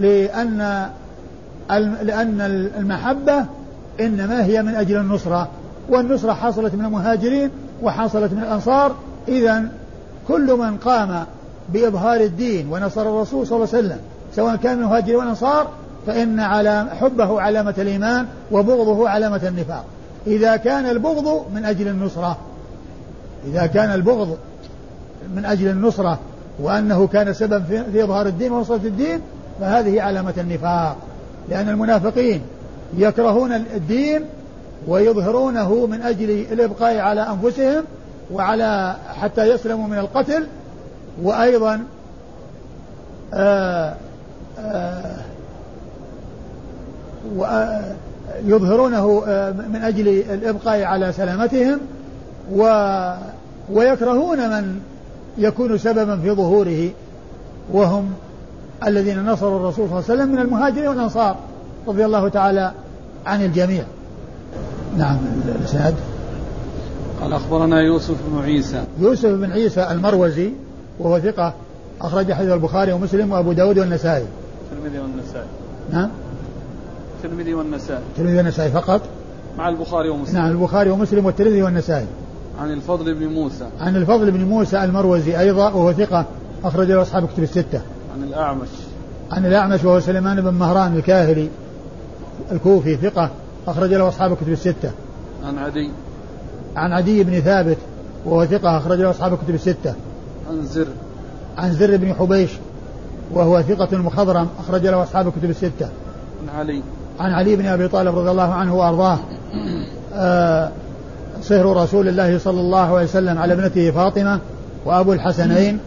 لأن 0.00 0.88
لأن 2.02 2.40
المحبة 2.78 3.44
إنما 4.00 4.44
هي 4.44 4.62
من 4.62 4.74
أجل 4.74 4.96
النصرة 4.96 5.48
والنصرة 5.88 6.32
حصلت 6.32 6.74
من 6.74 6.84
المهاجرين 6.84 7.50
وحصلت 7.82 8.32
من 8.32 8.42
الأنصار. 8.42 8.94
إذا 9.28 9.64
كل 10.28 10.52
من 10.52 10.76
قام 10.76 11.24
بإظهار 11.68 12.20
الدين 12.20 12.68
ونصر 12.72 13.02
الرسول 13.02 13.46
صلى 13.46 13.56
الله 13.56 13.68
عليه 13.74 13.86
وسلم 13.86 13.98
سواء 14.36 14.56
كان 14.56 14.76
من 14.76 14.82
المهاجرين 14.82 15.16
والأنصار 15.16 15.68
فإن 16.06 16.40
على 16.40 16.86
حبه 17.00 17.40
علامة 17.40 17.74
الإيمان 17.78 18.26
وبغضه 18.52 19.08
علامة 19.08 19.48
النفاق. 19.48 19.84
إذا 20.26 20.56
كان 20.56 20.86
البغض 20.86 21.46
من 21.54 21.64
أجل 21.64 21.88
النصرة. 21.88 22.38
إذا 23.46 23.66
كان 23.66 23.94
البغض 23.94 24.38
من 25.34 25.44
أجل 25.44 25.68
النصرة 25.68 26.18
وأنه 26.58 27.06
كان 27.06 27.32
سبب 27.32 27.64
في 27.92 28.04
إظهار 28.04 28.26
الدين 28.26 28.52
ونصرة 28.52 28.80
الدين 28.84 29.20
فهذه 29.60 30.02
علامة 30.02 30.34
النفاق. 30.38 30.96
لأن 31.48 31.68
المنافقين 31.68 32.42
يكرهون 32.96 33.52
الدين 33.52 34.22
ويظهرونه 34.88 35.86
من 35.86 36.02
أجل 36.02 36.30
الإبقاء 36.30 36.98
على 36.98 37.20
أنفسهم 37.20 37.84
وعلى 38.32 38.96
حتى 39.08 39.44
يسلموا 39.50 39.88
من 39.88 39.98
القتل. 39.98 40.46
وأيضا 41.22 41.80
آآ 43.34 43.94
آآ 44.58 45.15
يظهرونه 48.44 49.20
من 49.72 49.80
أجل 49.82 50.08
الإبقاء 50.08 50.82
على 50.82 51.12
سلامتهم 51.12 51.78
ويكرهون 53.70 54.50
من 54.50 54.80
يكون 55.38 55.78
سببا 55.78 56.16
في 56.16 56.30
ظهوره. 56.30 56.90
وهم 57.72 58.12
الذين 58.86 59.26
نصروا 59.26 59.58
الرسول 59.58 59.88
صلى 59.88 59.98
الله 59.98 60.10
عليه 60.10 60.22
وسلم 60.22 60.32
من 60.32 60.38
المهاجرين 60.38 60.88
والأنصار 60.88 61.36
رضي 61.88 62.04
الله 62.04 62.28
تعالى 62.28 62.72
عن 63.26 63.44
الجميع. 63.44 63.84
نعم 64.96 65.18
الإسناد 65.60 65.94
قال 67.20 67.32
أخبرنا 67.32 67.80
يوسف 67.80 68.14
بن 68.28 68.42
عيسى. 68.42 68.84
يوسف 69.00 69.28
بن 69.28 69.52
عيسى 69.52 69.90
المروزي 69.90 70.50
وهو 70.98 71.20
ثقة 71.20 71.54
أخرج 72.00 72.32
حديث 72.32 72.50
البخاري 72.52 72.92
ومسلم 72.92 73.32
وأبو 73.32 73.52
داود 73.52 73.78
والنسائي. 73.78 74.26
الترمذي 74.72 74.98
والنسائي. 74.98 75.46
نعم. 75.92 76.10
الترمذي 77.26 77.54
والنسائي. 77.54 78.02
الترمذي 78.12 78.36
والنسائي 78.36 78.70
فقط؟ 78.70 79.00
مع 79.58 79.68
البخاري 79.68 80.08
ومسلم. 80.08 80.34
نعم 80.34 80.50
البخاري 80.50 80.90
ومسلم 80.90 81.26
والترمذي 81.26 81.62
والنسائي. 81.62 82.06
عن 82.60 82.72
الفضل 82.72 83.14
بن 83.14 83.26
موسى. 83.26 83.66
عن 83.80 83.96
الفضل 83.96 84.30
بن 84.30 84.44
موسى 84.44 84.84
المروزي 84.84 85.40
أيضا 85.40 85.70
وهو 85.70 85.92
ثقة 85.92 86.24
أخرج 86.64 86.90
له 86.90 87.02
أصحاب 87.02 87.28
كتب 87.28 87.42
الستة. 87.42 87.80
عن 88.14 88.22
الأعمش. 88.22 88.68
عن 89.32 89.46
الأعمش 89.46 89.84
وهو 89.84 90.00
سليمان 90.00 90.40
بن 90.40 90.54
مهران 90.54 90.96
الكاهلي 90.96 91.48
الكوفي 92.52 92.96
ثقة 92.96 93.30
أخرج 93.68 93.94
له 93.94 94.08
أصحاب 94.08 94.32
الكتب 94.32 94.52
الستة. 94.52 94.90
عن 95.44 95.58
عدي. 95.58 95.90
عن 96.76 96.92
عدي 96.92 97.24
بن 97.24 97.40
ثابت 97.40 97.78
وهو 98.24 98.44
ثقة 98.44 98.78
أخرج 98.78 99.00
له 99.00 99.10
أصحاب 99.10 99.32
الكتب 99.32 99.54
الستة. 99.54 99.94
عن 100.50 100.66
زر. 100.66 100.86
عن 101.58 101.72
زر 101.72 101.96
بن 101.96 102.14
حبيش 102.14 102.50
وهو 103.32 103.62
ثقة 103.62 103.98
مخضرم 103.98 104.48
أخرج 104.58 104.86
له 104.86 105.02
أصحاب 105.02 105.28
الكتب 105.28 105.50
الستة. 105.50 105.88
عن 106.42 106.58
علي. 106.58 106.82
عن 107.20 107.32
علي 107.32 107.56
بن 107.56 107.66
أبي 107.66 107.88
طالب 107.88 108.18
رضي 108.18 108.30
الله 108.30 108.54
عنه 108.54 108.74
وأرضاه 108.74 109.18
آه 110.14 110.70
صهر 111.42 111.76
رسول 111.76 112.08
الله 112.08 112.38
صلى 112.38 112.60
الله 112.60 112.96
عليه 112.96 113.04
وسلم 113.04 113.38
على 113.38 113.52
ابنته 113.52 113.90
فاطمة 113.90 114.40
وأبو 114.84 115.12
الحسنين 115.12 115.78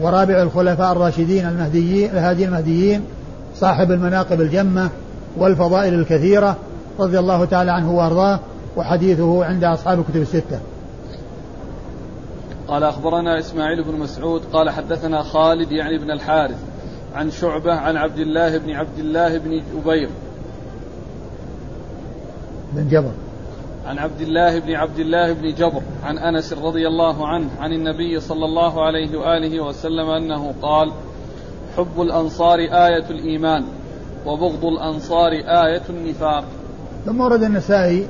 ورابع 0.00 0.42
الخلفاء 0.42 0.92
الراشدين 0.92 1.46
المهديين 1.48 2.10
الهادي 2.10 2.44
المهديين 2.44 3.04
صاحب 3.56 3.90
المناقب 3.90 4.40
الجمة 4.40 4.88
والفضائل 5.36 5.94
الكثيرة 5.94 6.56
رضي 6.98 7.18
الله 7.18 7.44
تعالى 7.44 7.70
عنه 7.70 7.92
وأرضاه 7.92 8.40
وحديثه 8.76 9.44
عند 9.44 9.64
أصحاب 9.64 10.00
الكتب 10.00 10.22
الستة. 10.22 10.60
قال 12.68 12.84
أخبرنا 12.84 13.38
إسماعيل 13.38 13.84
بن 13.84 13.98
مسعود 13.98 14.42
قال 14.52 14.70
حدثنا 14.70 15.22
خالد 15.22 15.72
يعني 15.72 15.98
بن 15.98 16.10
الحارث 16.10 16.58
عن 17.14 17.30
شعبة 17.30 17.72
عن 17.72 17.96
عبد 17.96 18.18
الله 18.18 18.58
بن 18.58 18.70
عبد 18.70 18.98
الله 18.98 19.38
بن 19.38 19.62
جبير 19.76 20.08
بن 22.72 22.88
جبر 22.88 23.12
عن 23.86 23.98
عبد 23.98 24.20
الله 24.20 24.58
بن 24.58 24.74
عبد 24.74 24.98
الله 24.98 25.32
بن 25.32 25.54
جبر 25.54 25.82
عن 26.04 26.18
أنس 26.18 26.52
رضي 26.52 26.86
الله 26.86 27.28
عنه 27.28 27.48
عن 27.60 27.72
النبي 27.72 28.20
صلى 28.20 28.44
الله 28.44 28.86
عليه 28.86 29.18
وآله 29.18 29.60
وسلم 29.60 30.10
أنه 30.10 30.54
قال: 30.62 30.92
حب 31.76 32.00
الأنصار 32.00 32.58
آية 32.58 33.10
الإيمان 33.10 33.64
وبغض 34.26 34.64
الأنصار 34.64 35.32
آية 35.32 35.82
النفاق. 35.90 36.44
ثم 37.06 37.20
ورد 37.20 37.42
النسائي 37.42 38.06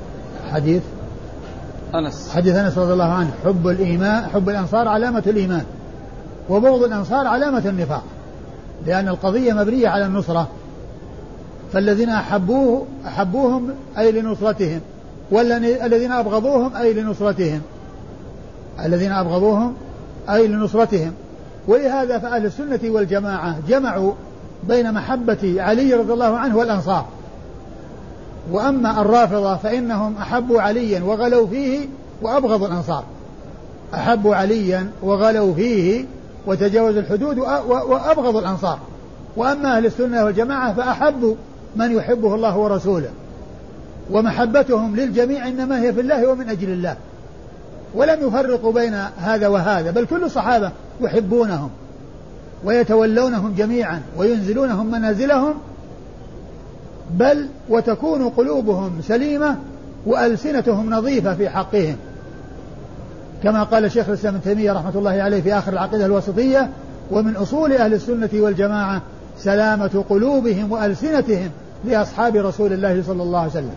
حديث 0.53 0.83
أنس 1.95 2.31
حديث 2.31 2.57
أنس 2.57 2.79
رضي 2.79 2.93
الله 2.93 3.13
عنه 3.13 3.31
حب 3.45 3.69
الإيمان 3.69 4.25
حب 4.25 4.49
الأنصار 4.49 4.89
علامة 4.89 5.23
الإيمان 5.27 5.65
وبغض 6.49 6.83
الأنصار 6.83 7.27
علامة 7.27 7.69
النفاق 7.69 8.03
لأن 8.87 9.09
القضية 9.09 9.53
مبنية 9.53 9.89
على 9.89 10.07
النصرة 10.07 10.49
فالذين 11.73 12.09
أحبوه 12.09 12.87
أحبوهم 13.07 13.71
أي 13.99 14.13
لنصرتهم 14.13 14.81
والذين 15.31 16.13
أبغضوهم 16.13 16.77
أي 16.77 16.93
لنصرتهم. 16.93 17.61
الذين 18.85 19.13
أبغضوهم 19.13 19.75
أي 20.31 20.47
لنصرتهم. 20.47 21.13
ولهذا 21.69 22.19
فأهل 22.19 22.47
السنة 22.47 22.81
والجماعة 22.85 23.57
جمعوا 23.69 24.13
بين 24.69 24.93
محبة 24.93 25.55
علي 25.59 25.95
رضي 25.95 26.13
الله 26.13 26.39
عنه 26.39 26.57
والأنصار. 26.57 27.05
وأما 28.53 29.01
الرافضة 29.01 29.57
فإنهم 29.57 30.17
أحبوا 30.17 30.61
عليا 30.61 31.03
وغلوا 31.03 31.47
فيه 31.47 31.89
وأبغضوا 32.23 32.67
الأنصار. 32.67 33.05
أحبوا 33.95 34.35
عليا 34.35 34.91
وغلوا 35.03 35.55
فيه 35.55 36.05
وتجاوزوا 36.47 37.01
الحدود 37.01 37.39
وأبغضوا 37.69 38.41
الأنصار. 38.41 38.79
وأما 39.37 39.77
أهل 39.77 39.87
السنة 39.87 40.25
والجماعة 40.25 40.75
فأحبوا 40.75 41.35
من 41.77 41.97
يحبه 41.97 42.35
الله 42.35 42.59
ورسوله. 42.59 43.11
ومحبتهم 44.11 44.97
للجميع 44.97 45.49
إنما 45.49 45.83
هي 45.83 45.93
في 45.93 46.01
الله 46.01 46.27
ومن 46.27 46.49
أجل 46.49 46.69
الله. 46.69 46.97
ولم 47.95 48.29
يفرقوا 48.29 48.73
بين 48.73 48.95
هذا 49.19 49.49
وهذا 49.49 49.91
بل 49.91 50.07
كل 50.07 50.25
الصحابة 50.25 50.71
يحبونهم 51.01 51.71
ويتولونهم 52.65 53.55
جميعا 53.59 54.03
وينزلونهم 54.17 54.91
منازلهم 54.91 55.55
بل 57.11 57.49
وتكون 57.69 58.29
قلوبهم 58.29 59.01
سليمة 59.09 59.57
وألسنتهم 60.07 60.95
نظيفة 60.95 61.35
في 61.35 61.49
حقهم. 61.49 61.97
كما 63.43 63.63
قال 63.63 63.93
شيخ 63.93 64.09
الإسلام 64.09 64.35
ابن 64.35 64.45
تيمية 64.45 64.73
رحمة 64.73 64.93
الله 64.95 65.23
عليه 65.23 65.41
في 65.41 65.55
آخر 65.55 65.73
العقيدة 65.73 66.07
الوسطية 66.07 66.71
ومن 67.11 67.37
أصول 67.37 67.73
أهل 67.73 67.95
السنة 67.95 68.31
والجماعة 68.35 69.03
سلامة 69.39 70.05
قلوبهم 70.11 70.73
وألسنتهم 70.73 71.51
لأصحاب 71.85 72.37
رسول 72.37 72.73
الله 72.73 73.03
صلى 73.07 73.23
الله 73.23 73.39
عليه 73.39 73.51
وسلم. 73.51 73.75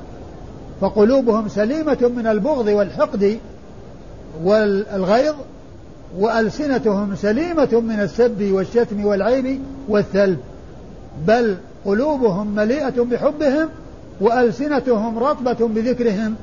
فقلوبهم 0.81 1.47
سليمة 1.47 2.11
من 2.17 2.27
البغض 2.27 2.67
والحقد 2.67 3.39
والغيظ 4.43 5.35
وألسنتهم 6.19 7.15
سليمة 7.15 7.81
من 7.81 7.99
السب 7.99 8.51
والشتم 8.51 9.05
والعيب 9.05 9.59
والثلب. 9.87 10.39
بل 11.27 11.57
قلوبهم 11.85 12.55
مليئة 12.55 13.01
بحبهم 13.01 13.69
وألسنتهم 14.21 15.19
رطبة 15.19 15.67
بذكرهم 15.67 16.35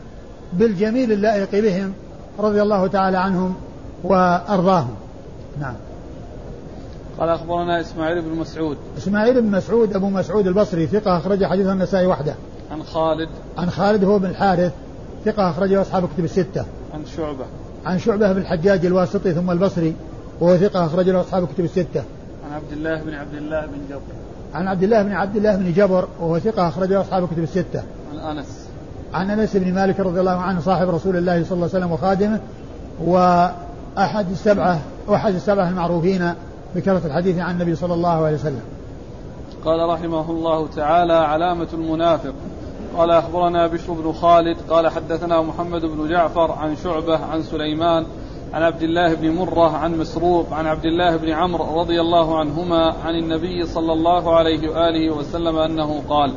بالجميل 0.53 1.13
اللائق 1.13 1.51
بهم 1.53 1.93
رضي 2.39 2.63
الله 2.63 2.87
تعالى 2.87 3.19
عنهم 3.19 3.55
وأرضاهم. 4.05 4.95
نعم. 5.61 5.75
قال 7.19 7.29
أخبرنا 7.29 7.81
إسماعيل 7.81 8.23
بن 8.23 8.31
مسعود. 8.31 8.77
إسماعيل 8.99 9.43
بن 9.43 9.51
مسعود 9.51 9.95
أبو 9.95 10.09
مسعود 10.11 10.47
البصري 10.47 10.87
ثقة 10.87 11.17
أخرج 11.17 11.45
حديث 11.45 11.67
النسائي 11.67 12.07
وحده. 12.07 12.35
عن 12.71 12.83
خالد. 12.83 13.29
عن 13.59 13.71
خالد 13.71 14.05
هو 14.05 14.19
بن 14.19 14.27
الحارث 14.27 14.73
ثقة 15.25 15.51
أخرجه 15.51 15.83
أصحاب 15.83 16.05
الكتب 16.05 16.25
الستة. 16.25 16.65
عن 16.95 17.07
شعبة. 17.17 17.45
عن 17.87 17.99
شعبة 17.99 18.33
بن 18.33 18.41
الحجاج 18.41 18.87
الواسطي 18.87 19.33
ثم 19.33 19.51
البصري 19.51 19.95
وهو 20.41 20.57
ثقة 20.57 20.87
أخرج 20.87 21.11
له 21.11 21.21
أصحاب 21.21 21.45
الكتب 21.45 21.65
الستة. 21.65 22.03
عن 22.47 22.53
عبد 22.53 22.73
الله 22.73 23.03
بن 23.03 23.15
عبد 23.15 23.35
الله 23.35 23.67
بن 23.67 23.79
جبر. 23.91 24.01
عن 24.55 24.69
عبد 24.69 24.83
الله 24.83 25.03
بن 25.03 25.13
عبد 25.13 25.37
الله 25.37 25.57
بن 25.57 25.73
جبر 25.73 26.09
وهو 26.21 26.39
ثقة 26.39 26.69
أخرج 26.69 26.93
له 26.93 27.01
أصحاب 27.01 27.25
الكتب 27.25 27.43
الستة. 27.43 27.83
عن 28.13 28.37
أنس. 28.37 28.67
عن 29.15 29.31
أنس 29.31 29.57
بن 29.57 29.75
مالك 29.75 30.01
رضي 30.01 30.21
الله 30.21 30.41
عنه 30.41 30.61
صاحب 30.61 30.89
رسول 30.89 31.17
الله 31.17 31.45
صلى 31.45 31.53
الله 31.53 31.69
عليه 31.75 31.79
وسلم 31.79 31.93
وخادمه 31.93 32.41
وأحد 33.05 34.31
السبعة 34.31 34.79
وأحد 35.07 35.35
السبعة 35.35 35.69
المعروفين 35.69 36.35
بكثرة 36.75 37.07
الحديث 37.07 37.39
عن 37.39 37.55
النبي 37.55 37.75
صلى 37.75 37.95
الله 37.95 38.09
عليه 38.09 38.35
وسلم. 38.35 38.63
قال 39.65 39.89
رحمه 39.89 40.31
الله 40.31 40.67
تعالى 40.67 41.13
علامة 41.13 41.69
المنافق. 41.75 42.35
قال 42.97 43.11
أخبرنا 43.11 43.67
بشر 43.67 43.93
بن 43.93 44.13
خالد. 44.13 44.57
قال 44.71 44.89
حدثنا 44.89 45.43
محمد 45.43 45.81
بن 45.87 46.09
جعفر 46.09 46.53
عن 46.53 46.77
شعبة 46.77 47.19
عن 47.19 47.43
سليمان 47.43 48.07
عن 48.53 48.63
عبد 48.63 48.83
الله 48.83 49.15
بن 49.15 49.31
مرة 49.31 49.77
عن 49.77 49.99
مسروق 49.99 50.53
عن 50.53 50.67
عبد 50.67 50.85
الله 50.85 51.17
بن 51.17 51.31
عمرو 51.31 51.81
رضي 51.81 52.01
الله 52.01 52.39
عنهما 52.39 52.95
عن 53.05 53.15
النبي 53.15 53.67
صلى 53.67 53.93
الله 53.93 54.37
عليه 54.37 54.69
وآله 54.69 55.15
وسلم 55.15 55.59
أنه 55.59 56.03
قال 56.09 56.35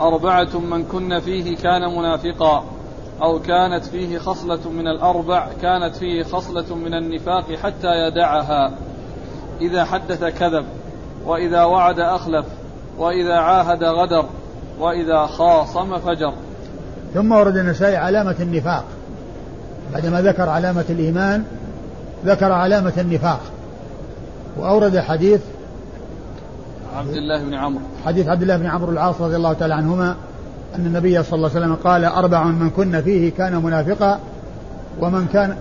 أربعة 0.00 0.58
من 0.58 0.84
كن 0.84 1.20
فيه 1.20 1.56
كان 1.56 1.96
منافقا 1.98 2.64
أو 3.22 3.38
كانت 3.38 3.84
فيه 3.84 4.18
خصلة 4.18 4.70
من 4.70 4.88
الأربع 4.88 5.48
كانت 5.62 5.96
فيه 5.96 6.22
خصلة 6.22 6.74
من 6.74 6.94
النفاق 6.94 7.52
حتى 7.54 7.88
يدعها. 7.88 8.72
إذا 9.70 9.84
حدث 9.84 10.24
كذب 10.24 10.64
وإذا 11.26 11.64
وعد 11.64 11.98
أخلف 11.98 12.46
وإذا 12.98 13.34
عاهد 13.34 13.84
غدر 13.84 14.24
وإذا 14.78 15.26
خاصم 15.26 15.98
فجر. 15.98 16.32
ثم 17.14 17.32
ورد 17.32 17.56
النسائي 17.56 17.96
علامة 17.96 18.36
النفاق. 18.40 18.84
بعدما 19.92 20.22
ذكر 20.22 20.48
علامة 20.48 20.84
الإيمان 20.90 21.44
ذكر 22.24 22.52
علامة 22.52 22.92
النفاق. 22.98 23.40
وأورد 24.56 24.98
حديث 24.98 25.40
عبد 26.96 27.14
الله 27.14 27.42
بن 27.42 27.54
عمرو. 27.54 27.84
حديث 28.06 28.28
عبد 28.28 28.42
الله 28.42 28.56
بن 28.56 28.66
عمرو 28.66 28.92
العاص 28.92 29.20
رضي 29.20 29.36
الله 29.36 29.52
تعالى 29.52 29.74
عنهما 29.74 30.16
أن 30.74 30.86
النبي 30.86 31.22
صلى 31.22 31.34
الله 31.34 31.50
عليه 31.50 31.60
وسلم 31.60 31.74
قال 31.74 32.04
أربع 32.04 32.44
من 32.44 32.70
كن 32.70 33.02
فيه 33.02 33.32
كان 33.32 33.62
منافقا 33.62 34.20
ومن 35.00 35.26
كان 35.32 35.56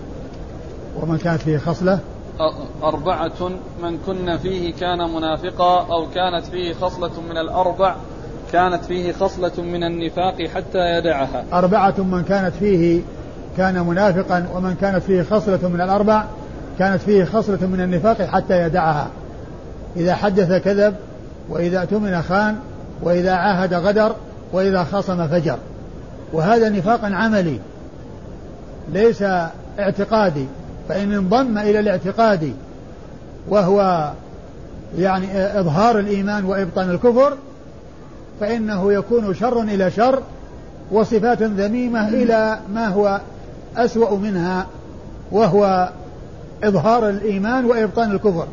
ومن 1.02 1.18
كانت 1.18 1.42
فيه 1.42 1.58
خصلة 1.58 2.00
أربعة 2.84 3.50
من 3.84 3.98
كن 4.06 4.38
فيه 4.38 4.74
كان 4.74 4.98
منافقا 4.98 5.88
أو 5.92 6.08
كانت 6.16 6.46
فيه 6.46 6.74
خصلة 6.74 7.22
من 7.30 7.38
الأربع 7.38 7.96
كانت 8.52 8.86
فيه 8.86 9.14
خصلة 9.14 9.52
من 9.58 9.84
النفاق 9.84 10.48
حتى 10.56 10.98
يدعها. 10.98 11.44
أربعة 11.54 11.96
من 11.98 12.24
كانت 12.24 12.56
فيه 12.56 13.02
كان 13.58 13.88
منافقا 13.88 14.48
ومن 14.56 14.76
كانت 14.76 15.04
فيه 15.04 15.24
خصلة 15.24 15.70
من 15.70 15.82
الأربع 15.82 16.26
كانت 16.80 17.02
فيه 17.02 17.24
خصلة 17.24 17.68
من 17.68 17.82
النفاق 17.82 18.22
حتى 18.22 18.62
يدعها. 18.62 19.08
إذا 19.96 20.16
حدث 20.16 20.64
كذب 20.64 20.96
وإذا 21.50 21.82
اؤتمن 21.82 22.22
خان 22.22 22.56
وإذا 23.04 23.32
عاهد 23.32 23.74
غدر 23.74 24.16
وإذا 24.54 24.84
خاصم 24.84 25.28
فجر. 25.28 25.58
وهذا 26.34 26.70
نفاق 26.70 27.00
عملي 27.04 27.60
ليس 28.94 29.24
اعتقادي. 29.80 30.46
فإن 30.92 31.14
انضم 31.14 31.58
إلى 31.58 31.80
الاعتقاد 31.80 32.54
وهو 33.48 34.12
يعني 34.98 35.60
إظهار 35.60 36.00
الإيمان 36.00 36.46
وإبطان 36.46 36.90
الكفر 36.90 37.38
فإنه 38.40 38.94
يكون 38.94 39.34
شر 39.34 39.62
إلى 39.62 39.92
شر 39.92 40.22
وصفات 40.92 41.44
ذميمة 41.44 42.10
إلى 42.10 42.60
ما 42.74 42.88
هو 42.88 43.22
أسوأ 43.78 44.18
منها 44.18 44.68
وهو 45.32 45.90
إظهار 46.64 47.10
الإيمان 47.10 47.66
وإبطان 47.66 48.12
الكفر. 48.12 48.48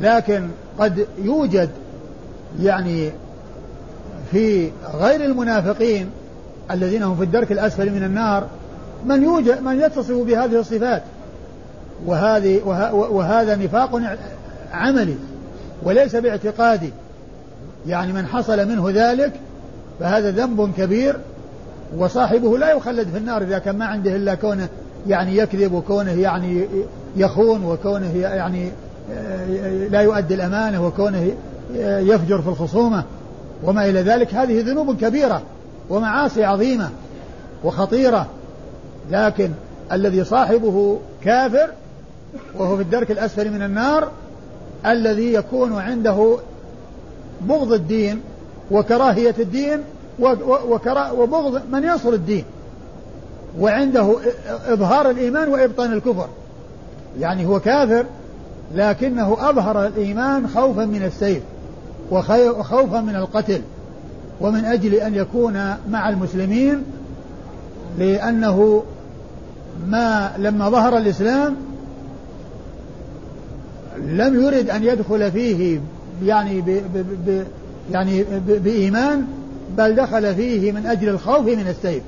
لكن 0.00 0.48
قد 0.78 1.06
يوجد 1.18 1.70
يعني 2.60 3.10
في 4.30 4.70
غير 4.94 5.24
المنافقين 5.24 6.10
الذين 6.70 7.02
هم 7.02 7.16
في 7.16 7.22
الدرك 7.24 7.52
الأسفل 7.52 7.90
من 7.90 8.04
النار 8.04 8.46
من 9.06 9.22
يوجد 9.22 9.62
من 9.62 9.80
يتصف 9.80 10.12
بهذه 10.12 10.60
الصفات. 10.60 11.02
وهذه 12.06 12.60
وهذا 12.92 13.56
نفاق 13.56 14.00
عملي 14.72 15.16
وليس 15.82 16.16
باعتقادي. 16.16 16.90
يعني 17.86 18.12
من 18.12 18.26
حصل 18.26 18.68
منه 18.68 18.90
ذلك 18.90 19.32
فهذا 20.00 20.30
ذنب 20.30 20.72
كبير 20.76 21.16
وصاحبه 21.98 22.58
لا 22.58 22.70
يخلد 22.70 23.08
في 23.08 23.18
النار 23.18 23.42
إذا 23.42 23.58
كان 23.58 23.78
ما 23.78 23.84
عنده 23.84 24.16
إلا 24.16 24.34
كونه 24.34 24.68
يعني 25.08 25.36
يكذب 25.36 25.72
وكونه 25.72 26.20
يعني 26.20 26.66
يخون 27.16 27.64
وكونه 27.64 28.16
يعني 28.16 28.70
لا 29.90 30.00
يؤدي 30.00 30.34
الأمانة 30.34 30.86
وكونه 30.86 31.32
يفجر 31.80 32.42
في 32.42 32.48
الخصومة 32.48 33.04
وما 33.64 33.88
إلى 33.88 34.00
ذلك. 34.00 34.34
هذه 34.34 34.60
ذنوب 34.60 34.96
كبيرة 34.96 35.42
ومعاصي 35.90 36.44
عظيمة 36.44 36.90
وخطيرة. 37.64 38.26
لكن 39.10 39.50
الذي 39.92 40.24
صاحبه 40.24 40.98
كافر 41.24 41.70
وهو 42.58 42.76
في 42.76 42.82
الدرك 42.82 43.10
الأسفل 43.10 43.50
من 43.50 43.62
النار 43.62 44.10
الذي 44.86 45.32
يكون 45.32 45.72
عنده 45.72 46.36
بغض 47.40 47.72
الدين 47.72 48.20
وكراهية 48.70 49.34
الدين 49.38 49.78
وبغض 51.18 51.62
من 51.72 51.84
ينصر 51.84 52.08
الدين 52.08 52.44
وعنده 53.58 54.16
إظهار 54.66 55.10
الإيمان 55.10 55.48
وإبطان 55.48 55.92
الكفر. 55.92 56.28
يعني 57.20 57.46
هو 57.46 57.60
كافر 57.60 58.06
لكنه 58.74 59.36
أظهر 59.50 59.86
الإيمان 59.86 60.48
خوفا 60.48 60.84
من 60.84 61.02
السيف 61.02 61.42
وخوفا 62.10 63.00
من 63.00 63.16
القتل 63.16 63.60
ومن 64.40 64.64
أجل 64.64 64.94
أن 64.94 65.14
يكون 65.14 65.74
مع 65.90 66.08
المسلمين 66.08 66.84
لأنه 67.98 68.82
ما 69.88 70.32
لما 70.38 70.70
ظهر 70.70 70.98
الإسلام 70.98 71.56
لم 73.98 74.42
يرد 74.42 74.70
أن 74.70 74.84
يدخل 74.84 75.32
فيه 75.32 75.80
يعني 76.24 76.60
ب 76.60 76.64
ب 76.64 77.06
ب 77.26 77.44
يعني 77.92 78.22
ب 78.22 78.62
بإيمان 78.64 79.26
بل 79.76 79.94
دخل 79.94 80.34
فيه 80.34 80.72
من 80.72 80.86
أجل 80.86 81.08
الخوف 81.08 81.46
من 81.46 81.68
السيف 81.68 82.02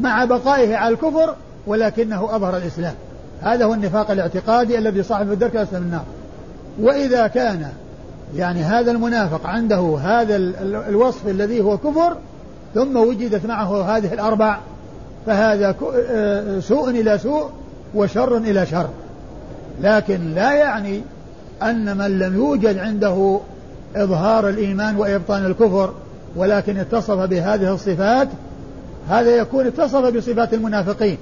مع 0.00 0.24
بقائه 0.24 0.76
على 0.76 0.94
الكفر 0.94 1.34
ولكنه 1.66 2.36
أظهر 2.36 2.56
الإسلام. 2.56 2.94
هذا 3.40 3.64
هو 3.64 3.74
النفاق 3.74 4.10
الاعتقادي 4.10 4.78
الذي 4.78 5.02
صاحب 5.02 5.32
الدرك 5.32 5.56
الأسفل 5.56 5.80
من 5.80 5.86
النار. 5.86 6.04
وإذا 6.80 7.26
كان 7.26 7.68
يعني 8.36 8.60
هذا 8.62 8.90
المنافق 8.90 9.46
عنده 9.46 9.98
هذا 10.00 10.36
الوصف 10.88 11.28
الذي 11.28 11.60
هو 11.60 11.78
كفر 11.78 12.16
ثم 12.74 12.96
وجدت 12.96 13.46
معه 13.46 13.96
هذه 13.96 14.14
الأربع 14.14 14.58
فهذا 15.26 15.74
آه، 16.10 16.60
سوء 16.60 16.90
إلى 16.90 17.18
سوء 17.18 17.44
وشر 17.94 18.36
إلى 18.36 18.66
شر. 18.66 18.88
لكن 19.82 20.34
لا 20.34 20.52
يعني 20.52 21.02
أن 21.62 21.96
من 21.96 22.18
لم 22.18 22.34
يوجد 22.34 22.78
عنده 22.78 23.40
إظهار 23.96 24.48
الإيمان 24.48 24.96
وإبطان 24.96 25.46
الكفر 25.46 25.92
ولكن 26.36 26.76
اتصف 26.76 27.18
بهذه 27.18 27.74
الصفات 27.74 28.28
هذا 29.08 29.30
يكون 29.30 29.66
اتصف 29.66 30.16
بصفات 30.16 30.54
المنافقين. 30.54 31.18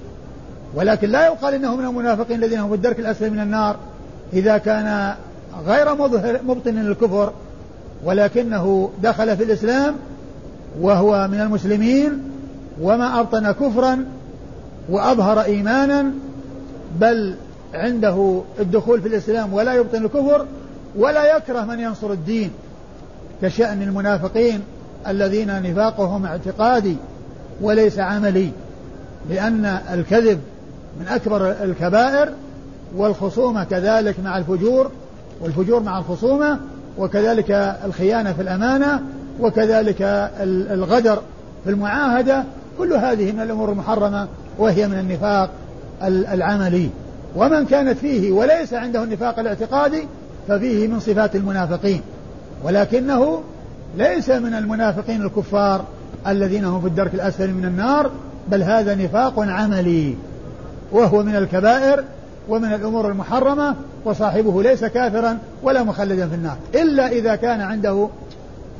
ولكن 0.75 1.11
لا 1.11 1.27
يقال 1.27 1.55
إنه 1.55 1.77
من 1.77 1.85
المنافقين 1.85 2.45
الذين 2.45 2.59
هم 2.59 2.69
في 2.69 2.75
الدرك 2.75 3.01
الأسفل 3.01 3.31
من 3.31 3.41
النار 3.41 3.77
إذا 4.33 4.59
كان 4.59 5.15
غير 5.67 5.95
مظهر 5.95 6.41
مبطن 6.47 6.75
للكفر 6.75 7.33
ولكنه 8.05 8.91
دخل 9.03 9.37
في 9.37 9.45
الإسلام 9.45 9.95
وهو 10.81 11.29
من 11.29 11.41
المسلمين 11.41 12.28
وما 12.83 13.21
أبطن 13.21 13.53
كفرا 13.53 14.05
وأظهر 14.88 15.41
ايمانا 15.41 16.11
بل 17.01 17.35
عنده 17.75 18.43
الدخول 18.61 19.01
في 19.01 19.09
الإسلام 19.09 19.53
ولا 19.53 19.75
يبطن 19.75 20.05
الكفر 20.05 20.47
ولا 20.97 21.37
يكره 21.37 21.64
من 21.64 21.81
ينصر 21.81 22.12
الدين 22.12 22.51
كشأن 23.43 23.83
المنافقين 23.83 24.61
الذين 25.09 25.62
نفاقهم 25.62 26.27
اعتقادي 26.27 26.97
وليس 27.61 27.99
عملي 27.99 28.51
لأن 29.31 29.64
الكذب 29.93 30.41
من 31.01 31.09
أكبر 31.09 31.51
الكبائر 31.51 32.33
والخصومة 32.97 33.64
كذلك 33.64 34.21
مع 34.21 34.38
الفجور 34.38 34.91
والفجور 35.41 35.83
مع 35.83 35.99
الخصومة 35.99 36.59
وكذلك 36.99 37.51
الخيانة 37.85 38.33
في 38.33 38.43
الأمانة 38.43 39.03
وكذلك 39.41 40.03
الغدر 40.71 41.23
في 41.64 41.71
المعاهدة 41.71 42.45
كل 42.79 42.93
هذه 42.93 43.33
من 43.33 43.41
الأمور 43.41 43.73
المحرمة 43.73 44.29
وهي 44.59 44.88
من 44.88 44.99
النفاق 44.99 45.51
العملي. 46.03 46.91
ومن 47.37 47.67
كانت 47.67 47.99
فيه 47.99 48.33
وليس 48.33 48.75
عنده 48.75 49.03
النفاق 49.03 49.38
الاعتقادي 49.38 50.07
ففيه 50.49 50.88
من 50.88 51.01
صفات 51.01 51.37
المنافقين. 51.37 52.01
ولكنه 52.64 53.43
ليس 53.97 54.31
من 54.31 54.55
المنافقين 54.55 55.23
الكفار 55.23 55.85
الذين 56.27 56.64
هم 56.64 56.81
في 56.81 56.87
الدرك 56.87 57.14
الأسفل 57.14 57.51
من 57.51 57.64
النار 57.64 58.11
بل 58.49 58.62
هذا 58.62 58.95
نفاق 58.95 59.35
عملي. 59.38 60.17
وهو 60.93 61.23
من 61.23 61.37
الكبائر 61.37 62.05
ومن 62.49 62.73
الأمور 62.73 63.09
المحرمة 63.09 63.75
وصاحبه 64.05 64.62
ليس 64.62 64.85
كافرا 64.85 65.38
ولا 65.62 65.83
مخلدا 65.83 66.29
في 66.29 66.35
النار. 66.35 66.57
إلا 66.75 67.09
إذا 67.09 67.37
كان 67.37 67.61
عنده 67.61 68.09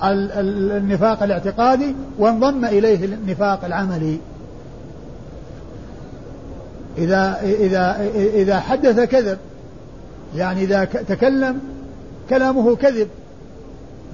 النفاق 0.02 1.22
الاعتقادي 1.22 1.94
وانضم 2.18 2.64
إليه 2.64 3.04
النفاق 3.04 3.64
العملي. 3.64 4.18
إذا 6.98 7.40
إذا 7.42 8.11
إذا 8.14 8.61
حدث 8.61 9.00
كذب 9.00 9.38
يعني 10.37 10.64
إذا 10.64 10.84
تكلم 10.84 11.61
كلامه 12.30 12.76
كذب 12.76 13.08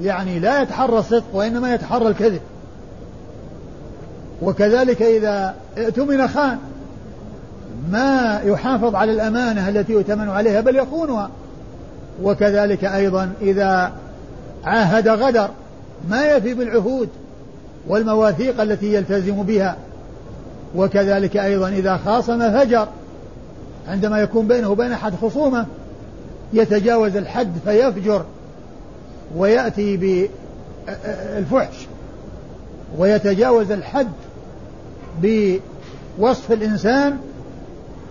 يعني 0.02 0.38
لا 0.38 0.62
يتحرى 0.62 0.98
الصدق 0.98 1.24
وإنما 1.32 1.74
يتحرى 1.74 2.08
الكذب. 2.08 2.40
وكذلك 4.42 5.02
إذا 5.02 5.54
اؤتمن 5.78 6.28
خان 6.28 6.58
ما 7.90 8.40
يحافظ 8.44 8.94
على 8.94 9.12
الأمانة 9.12 9.68
التي 9.68 9.92
يؤتمن 9.92 10.28
عليها 10.28 10.60
بل 10.60 10.76
يخونها. 10.76 11.30
وكذلك 12.22 12.84
أيضا 12.84 13.32
إذا 13.40 13.92
عاهد 14.64 15.08
غدر 15.08 15.50
ما 16.10 16.26
يفي 16.26 16.54
بالعهود 16.54 17.08
والمواثيق 17.88 18.60
التي 18.60 18.94
يلتزم 18.94 19.42
بها. 19.42 19.76
وكذلك 20.76 21.36
أيضا 21.36 21.68
إذا 21.68 21.96
خاصم 21.96 22.52
فجر 22.52 22.88
عندما 23.88 24.18
يكون 24.18 24.46
بينه 24.46 24.70
وبين 24.70 24.92
أحد 24.92 25.14
خصومة 25.14 25.66
يتجاوز 26.52 27.16
الحد 27.16 27.52
فيفجر 27.64 28.24
ويأتي 29.36 29.96
بالفحش 30.86 31.86
ويتجاوز 32.98 33.70
الحد 33.70 34.12
بوصف 35.22 36.52
الإنسان 36.52 37.18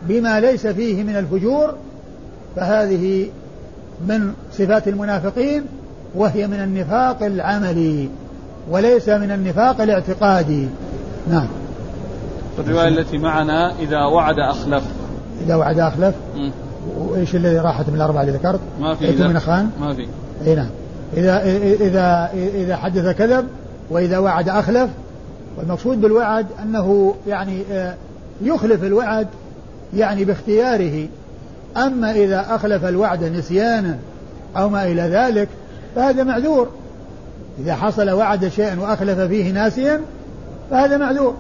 بما 0.02 0.40
ليس 0.40 0.68
فيه 0.68 1.04
من 1.04 1.16
الفجور. 1.16 1.74
فهذه 2.56 3.30
من 4.08 4.34
صفات 4.54 4.88
المنافقين. 4.88 5.66
وهي 6.16 6.48
من 6.48 6.60
النفاق 6.60 7.24
العملي 7.24 8.10
وليس 8.70 9.10
من 9.10 9.32
النفاق 9.32 9.82
الاعتقادي. 9.82 10.68
نعم. 11.30 11.48
الرواية 12.60 12.88
التي 12.88 13.18
معنا 13.18 13.80
إذا 13.80 14.06
وعد 14.06 14.40
أخلف. 14.40 14.84
إذا 15.46 15.56
وعد 15.56 15.80
أخلف. 15.80 16.16
وإيش 16.98 17.36
اللي 17.36 17.60
راحت 17.60 17.90
من 17.90 17.96
الأربعة 17.96 18.22
اللي 18.22 18.34
ذكرت؟ 18.34 18.60
ما 18.80 18.96
في 18.96 19.10
إذا. 19.10 19.28
من 19.28 19.40
خان 19.40 19.70
ما 19.80 19.94
في. 19.94 20.08
أي 20.46 20.56
نعم. 20.56 20.70
إذا 21.18 21.44
إذا 21.82 22.30
إذا 22.34 22.76
حدث 22.76 23.18
كذب 23.18 23.48
وإذا 23.90 24.18
وعد 24.18 24.50
أخلف 24.50 24.90
والمقصود 25.58 26.02
بالوعد 26.02 26.46
أنه 26.64 27.16
يعني 27.28 27.62
آه، 27.72 27.96
يخلف 28.42 28.84
الوعد 28.84 29.28
يعني 29.96 30.26
باختياره. 30.26 31.08
أما 31.78 32.12
إذا 32.12 32.46
أخلف 32.50 32.86
الوعد 32.86 33.24
نسيانا 33.24 33.98
أو 34.58 34.70
ما 34.70 34.86
إلى 34.86 35.02
ذلك 35.02 35.48
فهذا 35.96 36.24
معذور. 36.24 36.70
إذا 37.60 37.76
حصل 37.76 38.10
وعد 38.10 38.48
شيئا 38.48 38.80
وأخلف 38.80 39.20
فيه 39.20 39.52
ناسيا 39.52 40.02
فهذا 40.72 40.98
معذور. 40.98 41.36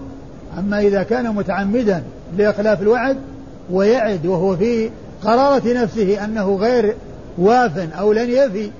أما 0.57 0.79
إذا 0.79 1.03
كان 1.03 1.35
متعمدا 1.35 2.03
لإخلاف 2.37 2.81
الوعد 2.81 3.17
ويعد 3.71 4.25
وهو 4.25 4.57
في 4.57 4.89
قرارة 5.23 5.73
نفسه 5.73 6.25
أنه 6.25 6.55
غير 6.55 6.95
واف 7.37 7.93
أو 7.93 8.13
لن 8.13 8.29
يفي 8.29 8.71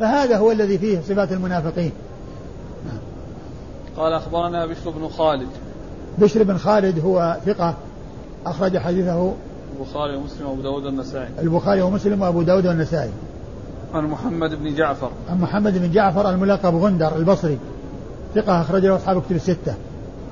فهذا 0.00 0.36
هو 0.36 0.52
الذي 0.52 0.78
فيه 0.78 1.00
صفات 1.08 1.32
المنافقين. 1.32 1.92
قال 3.96 4.12
أخبرنا 4.12 4.66
بشر 4.66 4.90
بن 4.90 5.08
خالد. 5.08 5.48
بشر 6.18 6.42
بن 6.42 6.56
خالد 6.56 7.04
هو 7.04 7.36
ثقة 7.46 7.74
أخرج 8.46 8.78
حديثه 8.78 9.32
البخاري 9.80 10.16
ومسلم 10.16 10.46
وأبو 10.46 10.62
داود 10.62 10.84
والنسائي. 10.84 11.28
البخاري 11.38 11.82
ومسلم 11.82 12.22
وأبو 12.22 12.42
داود 12.42 12.66
والنسائي. 12.66 13.10
عن 13.94 14.04
محمد 14.04 14.54
بن 14.54 14.74
جعفر. 14.74 15.10
عن 15.30 15.40
محمد 15.40 15.78
بن 15.78 15.90
جعفر 15.90 16.30
الملقب 16.30 16.74
غندر 16.74 17.16
البصري. 17.16 17.58
ثقة 18.34 18.60
أخرجه 18.60 18.96
أصحاب 18.96 19.22
كتب 19.22 19.36
الستة. 19.36 19.74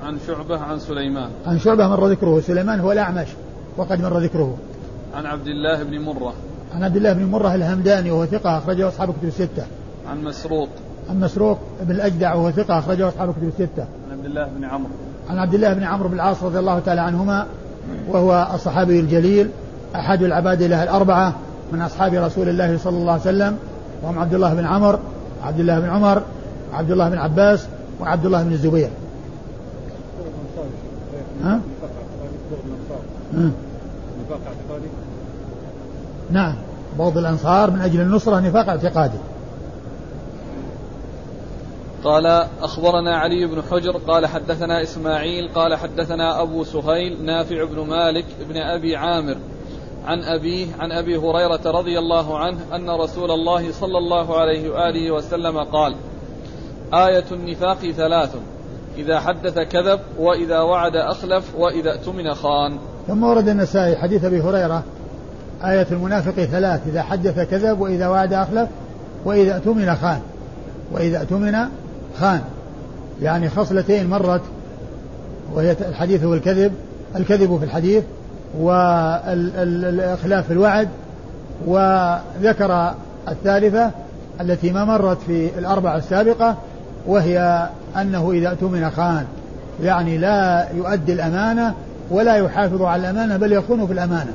عن 0.05 0.17
شعبة 0.27 0.59
عن 0.59 0.79
سليمان. 0.79 1.29
عن 1.47 1.59
شعبة 1.59 1.87
مر 1.87 2.07
ذكره. 2.07 2.41
سليمان 2.41 2.79
هو 2.79 2.91
الأعمش 2.91 3.27
وقد 3.77 4.01
مر 4.01 4.19
ذكره. 4.19 4.57
عن 5.15 5.25
عبد 5.25 5.47
الله 5.47 5.83
بن 5.83 5.99
مرة. 5.99 6.33
عن 6.75 6.83
عبد 6.83 6.95
الله 6.95 7.13
بن 7.13 7.25
مرة 7.25 7.55
الهمداني 7.55 8.11
وهو 8.11 8.25
ثقة 8.25 8.57
أخرجه 8.57 8.87
أصحاب 8.87 9.13
كتب 9.13 9.27
الستة. 9.27 9.65
عن 10.09 10.23
مسروق. 10.23 10.69
عن 11.09 11.19
مسروق 11.19 11.59
بن 11.81 11.91
الأجدع 11.91 12.33
وهو 12.33 12.51
ثقة 12.51 12.79
أخرجه 12.79 13.07
أصحاب 13.07 13.31
كتب 13.31 13.47
الستة. 13.47 13.81
عن 13.81 14.17
عبد 14.17 14.25
الله 14.25 14.47
بن 14.57 14.65
عمرو. 14.65 14.91
عن 15.29 15.37
عبد 15.37 15.53
الله 15.53 15.73
بن 15.73 15.83
عمرو 15.83 16.09
بن 16.09 16.15
العاص 16.15 16.43
رضي 16.43 16.59
الله 16.59 16.79
تعالى 16.79 17.01
عنهما 17.01 17.45
وهو 18.07 18.47
الصحابي 18.53 18.99
الجليل 18.99 19.49
أحد 19.95 20.23
العباد 20.23 20.63
له 20.63 20.83
الأربعة 20.83 21.35
من 21.71 21.81
أصحاب 21.81 22.13
رسول 22.13 22.49
الله 22.49 22.77
صلى 22.77 22.97
الله 22.97 23.11
عليه 23.11 23.21
وسلم 23.21 23.57
وهم 24.03 24.19
عبد 24.19 24.33
الله 24.33 24.53
بن 24.53 24.65
عمر 24.65 24.99
عبد 25.43 25.59
الله 25.59 25.79
بن 25.79 25.89
عمر 25.89 26.21
عبد 26.73 26.91
الله 26.91 27.09
بن 27.09 27.17
عباس 27.17 27.67
وعبد 27.99 28.25
الله 28.25 28.43
بن 28.43 28.51
الزبير. 28.51 28.89
ها؟ 31.43 31.59
نفاق 33.33 34.41
اعتقادي؟ 34.47 34.87
نعم. 36.31 36.55
بغض 36.99 37.17
الأنصار 37.17 37.71
من 37.71 37.81
أجل 37.81 38.01
النصرة 38.01 38.39
نفاق 38.39 38.69
اعتقادي. 38.69 39.17
قال 42.03 42.25
أخبرنا 42.61 43.17
علي 43.17 43.47
بن 43.47 43.61
حجر 43.71 43.97
قال 44.07 44.25
حدثنا 44.25 44.83
إسماعيل 44.83 45.49
قال 45.55 45.75
حدثنا 45.75 46.41
أبو 46.41 46.63
سهيل 46.63 47.25
نافع 47.25 47.63
بن 47.63 47.79
مالك 47.87 48.25
بن 48.49 48.57
أبي 48.57 48.95
عامر. 48.95 49.37
عن 50.05 50.23
أبيه 50.23 50.67
عن 50.79 50.91
أبي 50.91 51.17
هريرة 51.17 51.61
رضي 51.65 51.99
الله 51.99 52.37
عنه 52.37 52.57
أن 52.75 52.89
رسول 52.89 53.31
الله 53.31 53.71
صلى 53.71 53.97
الله 53.97 54.39
عليه 54.39 54.69
وآله 54.69 55.11
وسلم 55.11 55.57
قال 55.57 55.95
آية 56.93 57.23
النفاق 57.31 57.91
ثلاث 57.91 58.35
إذا 58.97 59.19
حدث 59.19 59.59
كذب 59.59 59.99
وإذا 60.19 60.59
وعد 60.59 60.95
أخلف 60.95 61.55
وإذا 61.57 61.91
اؤتمن 61.91 62.33
خان. 62.33 62.77
ثم 63.07 63.23
ورد 63.23 63.49
النسائي 63.49 63.95
حديث 63.95 64.25
أبي 64.25 64.41
هريرة 64.41 64.83
آية 65.63 65.87
المنافق 65.91 66.31
ثلاث 66.31 66.87
إذا 66.87 67.01
حدث 67.01 67.39
كذب 67.39 67.81
وإذا 67.81 68.07
وعد 68.07 68.33
أخلف 68.33 68.69
وإذا 69.25 69.55
اؤتمن 69.55 69.95
خان. 69.95 70.19
وإذا 70.91 71.21
اؤتمن 71.21 71.55
خان. 72.19 72.41
يعني 73.21 73.49
خصلتين 73.49 74.09
مرت 74.09 74.41
وهي 75.53 75.71
الحديث 75.71 76.23
هو 76.23 76.33
الكذب 76.33 76.73
الكذب 77.15 77.57
في 77.57 77.65
الحديث 77.65 78.03
والإخلاف 78.59 80.51
الوعد 80.51 80.89
وذكر 81.65 82.93
الثالثة 83.27 83.91
التي 84.41 84.71
ما 84.71 84.85
مرت 84.85 85.21
في 85.21 85.59
الأربعة 85.59 85.97
السابقة 85.97 86.55
وهي 87.07 87.69
أنه 87.97 88.31
إذا 88.31 88.49
اؤتمن 88.49 88.89
خان 88.89 89.25
يعني 89.83 90.17
لا 90.17 90.67
يؤدي 90.75 91.13
الأمانة 91.13 91.73
ولا 92.11 92.35
يحافظ 92.35 92.81
على 92.81 93.01
الأمانة 93.01 93.37
بل 93.37 93.53
يخون 93.53 93.87
في 93.87 93.93
الأمانة 93.93 94.33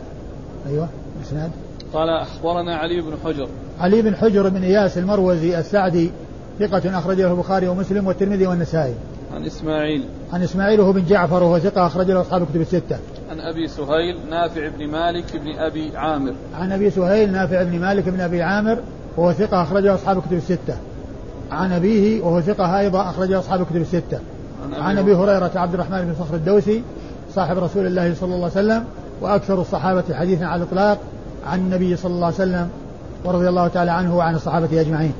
أيوة 0.68 0.88
إسناد 1.22 1.50
قال 1.92 2.08
أخبرنا 2.08 2.76
علي 2.76 3.00
بن 3.00 3.12
حجر 3.24 3.48
علي 3.80 4.02
بن 4.02 4.16
حجر 4.16 4.48
بن 4.48 4.62
إياس 4.62 4.98
المروزي 4.98 5.58
السعدي 5.58 6.10
ثقة 6.58 6.98
أخرجه 6.98 7.30
البخاري 7.30 7.68
ومسلم 7.68 8.06
والترمذي 8.06 8.46
والنسائي. 8.46 8.94
عن 9.34 9.44
إسماعيل. 9.44 10.04
عن 10.32 10.42
إسماعيل 10.42 10.80
وهو 10.80 10.92
بن 10.92 11.04
جعفر 11.04 11.42
وهو 11.42 11.58
ثقة 11.58 11.86
أخرج 11.86 12.10
له 12.10 12.20
أصحاب 12.20 12.42
الكتب 12.42 12.60
الستة. 12.60 12.98
عن 13.36 13.42
أبي 13.42 13.68
سهيل 13.68 14.16
نافع 14.30 14.68
بن 14.68 14.86
مالك 14.86 15.36
بن 15.36 15.58
أبي 15.58 15.96
عامر. 15.96 16.34
عن 16.54 16.72
أبي 16.72 16.90
سهيل 16.90 17.32
نافع 17.32 17.62
بن 17.62 17.80
مالك 17.80 18.08
بن 18.08 18.20
أبي 18.20 18.42
عامر 18.42 18.78
وهو 19.16 19.32
ثقة 19.32 19.62
أخرجه 19.62 19.94
أصحاب 19.94 20.18
الكتب 20.18 20.32
الستة. 20.32 20.76
عن 21.50 21.72
أبيه 21.72 22.22
وهو 22.22 22.40
ثقة 22.40 22.78
أيضا 22.78 23.10
أخرجه 23.10 23.38
أصحاب 23.38 23.60
الكتب 23.60 23.76
الستة. 23.76 24.20
عن 24.72 24.98
أبي 24.98 25.14
هريرة 25.14 25.50
عبد 25.54 25.74
الرحمن 25.74 26.00
بن 26.00 26.14
صخر 26.24 26.34
الدوسي 26.34 26.82
صاحب 27.34 27.58
رسول 27.58 27.86
الله 27.86 28.14
صلى 28.14 28.34
الله 28.34 28.50
عليه 28.56 28.66
وسلم 28.66 28.84
وأكثر 29.20 29.60
الصحابة 29.60 30.04
حديثا 30.14 30.44
على 30.44 30.62
الإطلاق 30.62 30.98
عن 31.46 31.58
النبي 31.58 31.96
صلى 31.96 32.14
الله 32.14 32.26
عليه 32.26 32.34
وسلم 32.34 32.68
ورضي 33.24 33.48
الله 33.48 33.68
تعالى 33.68 33.90
عنه 33.90 34.16
وعن 34.16 34.34
الصحابة 34.34 34.80
أجمعين. 34.80 35.12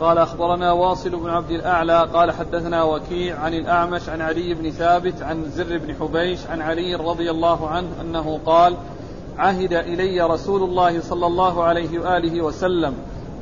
قال 0.00 0.18
أخبرنا 0.18 0.72
واصل 0.72 1.10
بن 1.10 1.30
عبد 1.30 1.50
الأعلى 1.50 2.08
قال 2.14 2.32
حدثنا 2.32 2.82
وكيع 2.82 3.40
عن 3.40 3.54
الأعمش 3.54 4.08
عن 4.08 4.20
علي 4.20 4.54
بن 4.54 4.70
ثابت 4.70 5.22
عن 5.22 5.44
زر 5.44 5.78
بن 5.78 5.94
حبيش 6.00 6.46
عن 6.50 6.60
علي 6.60 6.94
رضي 6.94 7.30
الله 7.30 7.68
عنه 7.68 7.88
أنه 8.00 8.40
قال 8.46 8.76
عهد 9.38 9.72
إلي 9.72 10.22
رسول 10.22 10.62
الله 10.62 11.00
صلى 11.00 11.26
الله 11.26 11.64
عليه 11.64 11.98
وآله 11.98 12.42
وسلم 12.42 12.94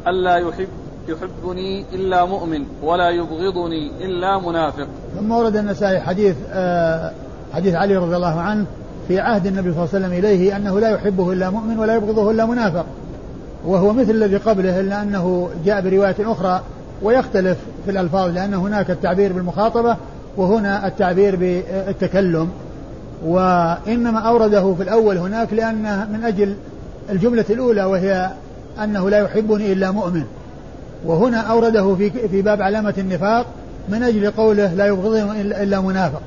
ألا 0.07 0.37
يحب 0.37 0.69
يحبني 1.09 1.85
إلا 1.93 2.25
مؤمن 2.25 2.65
ولا 2.83 3.11
يبغضني 3.11 4.05
إلا 4.05 4.39
منافق. 4.39 4.87
ثم 5.19 5.33
ورد 5.33 5.57
النسائي 5.57 6.01
حديث 6.01 6.37
آه 6.53 7.13
حديث 7.53 7.75
علي 7.75 7.97
رضي 7.97 8.17
الله 8.17 8.41
عنه 8.41 8.67
في 9.09 9.21
عهد 9.21 9.47
النبي 9.47 9.73
صلى 9.73 9.85
الله 9.85 9.95
عليه 9.95 10.07
وسلم 10.07 10.19
إليه 10.19 10.57
أنه 10.57 10.81
لا 10.81 10.91
يحبه 10.91 11.33
إلا 11.33 11.51
مؤمن 11.51 11.79
ولا 11.79 11.95
يبغضه 11.95 12.31
إلا 12.31 12.47
منافق. 12.47 12.87
وهو 13.67 13.93
مثل 13.93 14.11
الذي 14.11 14.37
قبله 14.37 14.81
إلا 14.81 15.03
أنه 15.03 15.51
جاء 15.65 15.81
برواية 15.81 16.17
أخرى 16.21 16.63
ويختلف 17.03 17.59
في 17.85 17.91
الألفاظ 17.91 18.31
لأن 18.31 18.55
هناك 18.55 18.91
التعبير 18.91 19.33
بالمخاطبة 19.33 19.97
وهنا 20.37 20.87
التعبير 20.87 21.37
بالتكلم. 21.37 22.49
وإنما 23.27 24.19
أورده 24.19 24.75
في 24.75 24.83
الأول 24.83 25.19
هناك 25.19 25.53
لأنه 25.53 26.09
من 26.13 26.25
أجل 26.25 26.57
الجملة 27.11 27.45
الأولى 27.51 27.85
وهي 27.85 28.31
أنه 28.85 29.11
لا 29.11 29.19
يحبني 29.19 29.73
إلا 29.73 29.91
مؤمن. 29.91 30.25
وهنا 31.07 31.41
أورده 31.41 31.95
في 31.95 32.11
في 32.11 32.43
باب 32.43 32.63
علامة 32.63 32.95
النفاق 32.99 33.47
من 33.89 34.03
أجل 34.03 34.31
قوله 34.31 34.75
لا 34.75 34.87
يبغضه 34.87 35.41
إلا 35.41 35.81
منافق. 35.81 36.21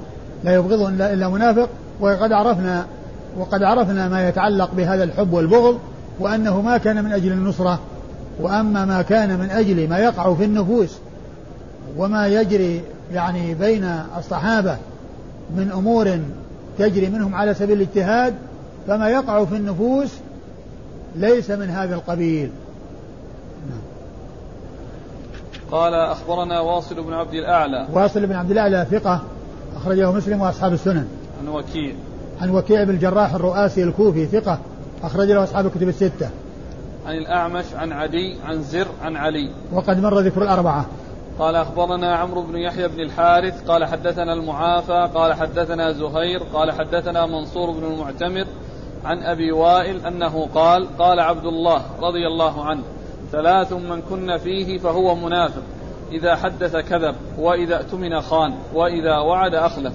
لا 0.43 0.53
يبغضه 0.53 0.89
إلا 0.89 1.29
منافق 1.29 1.69
وقد 1.99 2.31
عرفنا 2.31 2.85
وقد 3.39 3.63
عرفنا 3.63 4.09
ما 4.09 4.29
يتعلق 4.29 4.69
بهذا 4.77 5.03
الحب 5.03 5.33
والبغض. 5.33 5.79
وأنه 6.19 6.61
ما 6.61 6.77
كان 6.77 7.03
من 7.03 7.11
أجل 7.11 7.31
النصرة 7.31 7.79
وأما 8.39 8.85
ما 8.85 9.01
كان 9.01 9.39
من 9.39 9.49
أجل 9.49 9.89
ما 9.89 9.99
يقع 9.99 10.33
في 10.33 10.43
النفوس 10.43 10.97
وما 11.97 12.27
يجري 12.27 12.81
يعني 13.13 13.53
بين 13.53 13.83
الصحابة 14.17 14.77
من 15.55 15.71
أمور 15.71 16.19
تجري 16.79 17.09
منهم 17.09 17.35
على 17.35 17.53
سبيل 17.53 17.77
الاجتهاد 17.77 18.35
فما 18.87 19.09
يقع 19.09 19.45
في 19.45 19.55
النفوس 19.55 20.09
ليس 21.15 21.51
من 21.51 21.69
هذا 21.69 21.95
القبيل. 21.95 22.49
قال 25.71 25.93
أخبرنا 25.93 26.59
واصل 26.59 27.03
بن 27.03 27.13
عبد 27.13 27.33
الأعلى. 27.33 27.87
واصل 27.93 28.25
بن 28.25 28.35
عبد 28.35 28.51
الأعلى 28.51 28.87
ثقة 28.91 29.21
أخرجه 29.75 30.11
مسلم 30.11 30.41
وأصحاب 30.41 30.73
السنن. 30.73 31.07
عن 31.41 31.47
وكيع. 31.47 31.93
عن 32.41 32.49
وكيع 32.49 32.83
بن 32.83 32.89
الجراح 32.89 33.33
الرؤاسي 33.33 33.83
الكوفي 33.83 34.25
ثقة 34.25 34.59
أخرج 35.03 35.31
له 35.31 35.43
أصحاب 35.43 35.65
الكتب 35.65 35.87
الستة. 35.87 36.29
عن 37.05 37.17
الأعمش 37.17 37.65
عن 37.75 37.91
عدي 37.91 38.35
عن 38.45 38.61
زر 38.61 38.87
عن 39.01 39.15
علي. 39.15 39.49
وقد 39.73 39.99
مر 39.99 40.19
ذكر 40.19 40.41
الأربعة. 40.41 40.85
قال 41.39 41.55
أخبرنا 41.55 42.15
عمرو 42.15 42.41
بن 42.41 42.55
يحيى 42.55 42.87
بن 42.87 42.99
الحارث 42.99 43.63
قال 43.67 43.85
حدثنا 43.85 44.33
المعافى 44.33 45.09
قال 45.15 45.33
حدثنا 45.33 45.91
زهير 45.91 46.43
قال 46.53 46.71
حدثنا 46.71 47.25
منصور 47.25 47.71
بن 47.71 47.83
المعتمر 47.83 48.45
عن 49.05 49.23
أبي 49.23 49.51
وائل 49.51 50.05
أنه 50.05 50.47
قال 50.55 50.97
قال 50.97 51.19
عبد 51.19 51.45
الله 51.45 51.81
رضي 52.01 52.27
الله 52.27 52.65
عنه 52.65 52.83
ثلاث 53.31 53.73
من 53.73 54.01
كن 54.01 54.37
فيه 54.37 54.77
فهو 54.77 55.15
منافق 55.15 55.61
إذا 56.11 56.35
حدث 56.35 56.75
كذب 56.75 57.15
وإذا 57.39 57.77
اؤتمن 57.77 58.21
خان 58.21 58.53
وإذا 58.73 59.17
وعد 59.17 59.55
أخلف 59.55 59.93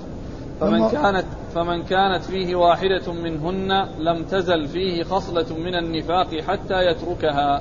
فمن 0.60 0.88
كانت 0.88 1.24
فمن 1.54 1.82
كانت 1.82 2.24
فيه 2.24 2.56
واحدة 2.56 3.12
منهن 3.12 3.86
لم 3.98 4.24
تزل 4.30 4.68
فيه 4.68 5.04
خصلة 5.04 5.46
من 5.58 5.74
النفاق 5.74 6.40
حتى 6.40 6.86
يتركها. 6.86 7.60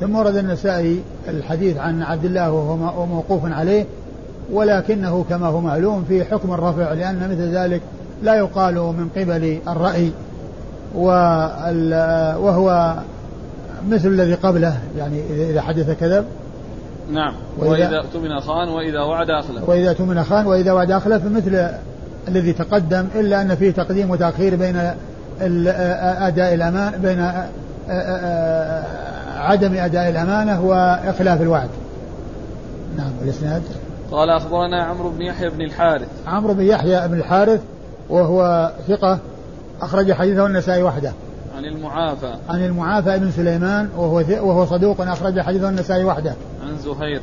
ثم 0.00 0.16
ورد 0.16 0.36
النسائي 0.36 1.02
الحديث 1.28 1.76
عن 1.76 2.02
عبد 2.02 2.24
الله 2.24 2.52
وهو 2.52 3.06
موقوف 3.06 3.52
عليه 3.52 3.86
ولكنه 4.52 5.24
كما 5.28 5.46
هو 5.46 5.60
معلوم 5.60 6.04
في 6.04 6.24
حكم 6.24 6.54
الرفع 6.54 6.92
لأن 6.92 7.30
مثل 7.30 7.56
ذلك 7.56 7.80
لا 8.22 8.34
يقال 8.34 8.74
من 8.74 9.08
قبل 9.16 9.58
الرأي 9.68 10.12
وهو 12.44 12.96
مثل 13.88 14.08
الذي 14.08 14.34
قبله 14.34 14.78
يعني 14.98 15.50
إذا 15.50 15.60
حدث 15.60 16.00
كذب. 16.00 16.24
نعم. 17.10 17.34
وإذا 17.58 17.98
اؤتمن 17.98 18.40
خان 18.40 18.68
وإذا 18.68 19.00
وعد 19.00 19.30
أخلف 19.30 19.68
وإذا 19.68 19.90
اؤتمن 19.90 20.24
خان 20.24 20.46
وإذا 20.46 20.72
وعد 20.72 20.90
أخلف 20.90 21.24
مثل 21.24 21.68
الذي 22.28 22.52
تقدم 22.52 23.06
إلا 23.14 23.42
أن 23.42 23.54
فيه 23.54 23.70
تقديم 23.70 24.10
وتأخير 24.10 24.56
بين 24.56 24.76
أداء 25.40 26.54
الأمان 26.54 26.92
بين 27.02 27.20
عدم 29.36 29.74
أداء 29.74 30.08
الأمانة 30.08 30.64
وإخلاف 30.64 31.42
الوعد. 31.42 31.68
نعم 32.96 33.10
الإسناد. 33.22 33.62
قال 34.10 34.30
أخبرنا 34.30 34.84
عمرو 34.84 35.10
بن 35.10 35.22
يحيى 35.22 35.50
بن 35.50 35.60
الحارث. 35.60 36.08
عمرو 36.26 36.54
بن 36.54 36.62
يحيى 36.62 37.08
بن 37.08 37.18
الحارث 37.18 37.60
وهو 38.10 38.70
ثقة 38.88 39.18
أخرج 39.82 40.12
حديثه 40.12 40.46
النسائي 40.46 40.82
وحده. 40.82 41.12
عن 41.56 41.64
المعافى. 41.64 42.34
عن 42.48 42.64
المعافى 42.64 43.18
بن 43.18 43.30
سليمان 43.30 43.88
وهو 43.96 44.22
وهو 44.30 44.66
صدوق 44.66 45.00
أخرج 45.00 45.40
حديثه 45.40 45.68
النسائي 45.68 46.04
وحده. 46.04 46.34
عن 46.62 46.78
زهير. 46.78 47.20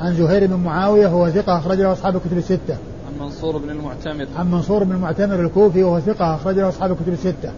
عن 0.00 0.14
زهير 0.14 0.46
بن 0.46 0.54
معاوية 0.54 1.06
وهو 1.06 1.30
ثقة 1.30 1.58
أخرج 1.58 1.80
له 1.80 1.92
أصحاب 1.92 2.16
الكتب 2.16 2.38
الستة. 2.38 2.76
منصور 3.20 3.58
بن 3.58 3.70
المعتمر. 3.70 4.26
عن 4.38 4.50
منصور 4.50 4.84
بن 4.84 4.92
المعتمر 4.92 5.40
الكوفي 5.40 5.82
وهو 5.82 6.00
ثقة 6.00 6.34
أخرج 6.34 6.58
له 6.58 6.68
أصحاب 6.68 6.92
الكتب 6.92 7.12
الستة. 7.12 7.50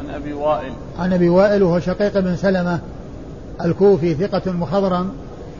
عن 0.00 0.10
أبي 0.14 0.32
وائل. 0.32 0.72
عن 0.98 1.12
أبي 1.12 1.28
وائل 1.28 1.62
وهو 1.62 1.80
شقيق 1.80 2.18
بن 2.18 2.36
سلمة 2.36 2.78
الكوفي 3.64 4.14
ثقة 4.14 4.52
مخضرم 4.52 5.10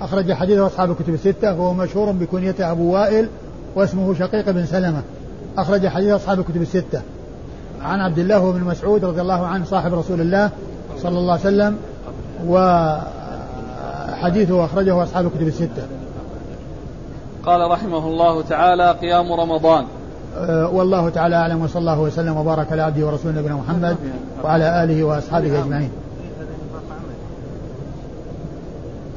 أخرج 0.00 0.32
حديثه 0.32 0.66
أصحاب 0.66 0.90
الكتب 0.90 1.14
الستة 1.14 1.60
وهو 1.60 1.74
مشهور 1.74 2.12
بكنيته 2.12 2.70
أبو 2.70 2.92
وائل 2.92 3.28
واسمه 3.74 4.14
شقيق 4.14 4.50
بن 4.50 4.66
سلمة. 4.66 5.02
أخرج 5.58 5.86
حديث 5.86 6.10
أصحاب 6.10 6.40
الكتب 6.40 6.62
الستة. 6.62 7.02
عن 7.82 8.00
عبد 8.00 8.18
الله 8.18 8.52
بن 8.52 8.60
مسعود 8.64 9.04
رضي 9.04 9.20
الله 9.20 9.46
عنه 9.46 9.64
صاحب 9.64 9.94
رسول 9.94 10.20
الله 10.20 10.50
صلى 11.02 11.18
الله 11.18 11.32
عليه 11.32 11.42
وسلم 11.42 11.76
وحديثه 14.16 14.64
أخرجه 14.64 15.02
أصحاب 15.02 15.26
الكتب 15.26 15.46
الستة. 15.46 15.86
قال 17.46 17.70
رحمه 17.70 18.06
الله 18.06 18.42
تعالى 18.42 18.90
قيام 18.90 19.32
رمضان. 19.32 19.84
أه 20.36 20.68
والله 20.68 21.08
تعالى 21.08 21.36
أعلم 21.36 21.62
وصلى 21.62 21.80
الله 21.80 22.00
وسلم 22.00 22.36
وبارك 22.36 22.72
على 22.72 22.82
عبده 22.82 23.06
ورسوله 23.06 23.38
نبينا 23.38 23.54
محمد 23.54 23.96
وعلى 24.44 24.84
آله 24.84 25.04
وأصحابه 25.04 25.58
أجمعين. 25.58 25.90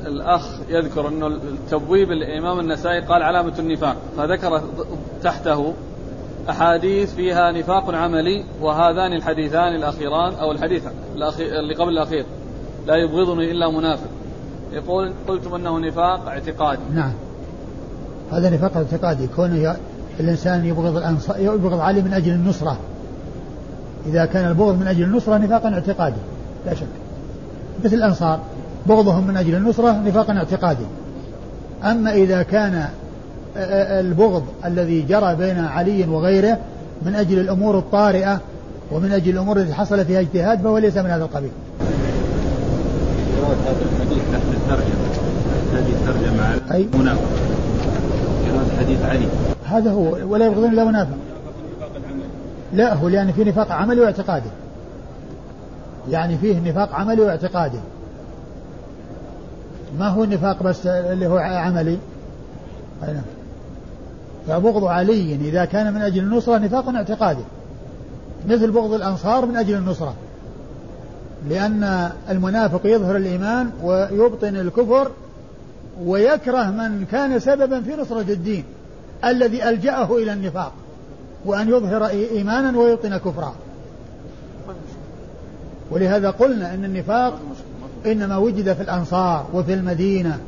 الأخ 0.06 0.46
يذكر 0.70 1.08
أنه 1.08 1.28
التبويب 1.28 2.12
الإمام 2.12 2.60
النسائي 2.60 3.00
قال 3.00 3.24
علامة 3.24 3.54
النفاق 3.60 3.96
فذكر 4.18 4.62
تحته 5.24 5.74
أحاديث 6.50 7.14
فيها 7.16 7.52
نفاق 7.52 7.96
عملي 7.96 8.44
وهذان 8.62 9.14
الحديثان 9.14 9.76
الأخيران 9.76 10.34
أو 10.34 10.52
الحديث 10.52 10.84
اللي 11.40 11.76
قبل 11.76 11.90
الأخير 11.90 12.26
لا 12.88 12.96
يبغضني 12.96 13.52
إلا 13.52 13.72
منافق. 13.72 14.10
يقول 14.72 15.14
قلتم 15.28 15.56
أنه 15.56 15.80
نفاق 15.80 16.28
اعتقادي. 16.28 16.82
نعم. 16.94 17.14
هذا 18.32 18.50
نفاق 18.50 18.78
اعتقادي. 18.78 19.28
كونه 19.36 19.76
الإنسان 20.20 20.66
يبغض 20.66 21.16
يبغض 21.40 21.80
علي 21.80 22.02
من 22.02 22.14
أجل 22.14 22.32
النصرة. 22.32 22.78
إذا 24.06 24.26
كان 24.26 24.48
البغض 24.48 24.80
من 24.80 24.88
أجل 24.88 25.04
النصرة 25.04 25.38
نفاقا 25.38 25.74
اعتقادي. 25.74 26.16
لا 26.66 26.74
شك. 26.74 26.88
مثل 27.86 27.96
الأنصار 27.96 28.40
بغضهم 28.88 29.28
من 29.28 29.38
أجل 29.38 29.56
النصرة 29.56 29.92
نفاقا 29.92 30.34
اعتقادي. 30.34 30.86
أما 31.84 32.14
إذا 32.14 32.44
كان 32.44 32.86
البغض 34.00 34.44
الذي 34.66 35.02
جرى 35.02 35.36
بين 35.36 35.60
علي 35.60 36.06
وغيره 36.08 36.58
من 37.06 37.16
أجل 37.16 37.40
الأمور 37.40 37.78
الطارئة 37.78 38.40
ومن 38.92 39.12
أجل 39.12 39.30
الأمور 39.30 39.58
التي 39.58 39.74
حصل 39.74 40.06
فيها 40.06 40.20
اجتهاد 40.20 40.62
فهو 40.62 40.78
ليس 40.78 40.98
من 40.98 41.10
هذا 41.10 41.24
القبيل. 41.24 41.52
هذا 43.66 43.78
الحديث 43.82 44.24
تحت 44.32 44.44
الترجمة. 44.54 45.10
هذه 45.74 45.90
الترجمة 45.90 46.44
على 46.44 46.62
أي؟ 46.72 46.88
منافق 46.94 47.49
حديث 48.80 49.02
علي. 49.06 49.28
هذا 49.66 49.92
هو 49.92 50.34
ولا 50.34 50.46
يبغضون 50.46 50.74
إلا 50.74 50.84
منافق. 50.84 51.18
لا 52.74 52.94
هو 52.94 53.08
لأن 53.08 53.32
في 53.32 53.44
نفاق 53.44 53.72
عملي 53.72 54.02
واعتقادي 54.02 54.50
يعني 56.10 56.38
فيه 56.38 56.60
نفاق 56.60 56.96
عملي 56.96 57.22
واعتقادي 57.22 57.80
ما 60.00 60.08
هو 60.08 60.24
النفاق 60.24 60.64
بس 60.64 60.88
اللي 60.88 61.28
هو 61.28 61.38
عملي؟ 61.38 61.98
فبغض 64.48 64.84
علي 64.84 65.36
إذا 65.36 65.66
كان 65.66 65.94
من 65.94 66.02
أجل 66.02 66.24
النصرة 66.24 66.58
نفاق 66.58 66.90
اعتقادي 66.90 67.44
مثل 68.50 68.72
بغض 68.72 68.94
الأنصار 68.94 69.46
من 69.46 69.56
أجل 69.56 69.76
النصرة. 69.76 70.14
لأن 71.50 72.10
المنافق 72.30 72.82
يظهر 72.86 73.16
الإيمان 73.16 73.70
ويبطن 73.84 74.56
الكفر 74.56 75.12
ويكره 76.06 76.72
من 76.72 77.06
كان 77.12 77.40
سببا 77.40 77.82
في 77.82 77.96
نصرة 77.96 78.22
الدين 78.22 78.64
الذي 79.26 79.70
ألجأه 79.70 80.18
إلى 80.18 80.34
النفاق 80.34 80.74
وأن 81.46 81.70
يظهر 81.70 82.08
إيمانا 82.08 82.80
ويبطن 82.80 83.18
كفرا. 83.18 83.56
ولهذا 85.92 86.30
قلنا 86.30 86.74
أن 86.74 86.86
النفاق 86.86 87.40
إنما 88.06 88.38
وجد 88.38 88.74
في 88.74 88.82
الأنصار 88.82 89.46
وفي 89.54 89.74
المدينة 89.74 90.40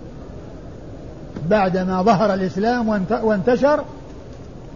بعدما 1.50 2.02
ظهر 2.02 2.34
الإسلام 2.34 3.06
وانتشر 3.24 3.84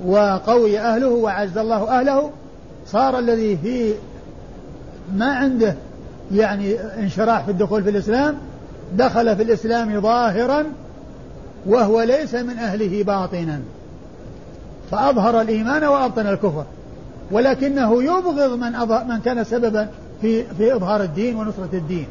وقوي 0.05 0.79
أهله 0.79 1.09
وعز 1.09 1.57
الله 1.57 1.99
أهله 1.99 2.29
صار 2.87 3.19
الذي 3.19 3.57
في 3.57 3.93
ما 5.15 5.35
عنده 5.35 5.75
يعني 6.31 6.79
انشراح 6.79 7.45
في 7.45 7.51
الدخول 7.51 7.83
في 7.83 7.89
الإسلام 7.89 8.35
دخل 8.93 9.35
في 9.35 9.43
الإسلام 9.43 10.01
ظاهرا 10.01 10.63
وهو 11.65 12.01
ليس 12.01 12.35
من 12.35 12.57
أهله 12.57 13.03
باطنا. 13.03 13.59
فأظهر 14.91 15.41
الإيمان 15.41 15.83
وأبطن 15.83 16.27
الكفر. 16.27 16.65
ولكنه 17.31 18.03
يبغض 18.03 18.53
من 18.59 18.71
من 19.07 19.19
كان 19.25 19.43
سببا 19.43 19.87
في 20.21 20.43
في 20.43 20.75
إظهار 20.75 21.03
الدين 21.03 21.35
ونصرة 21.35 21.69
الدين. 21.73 22.07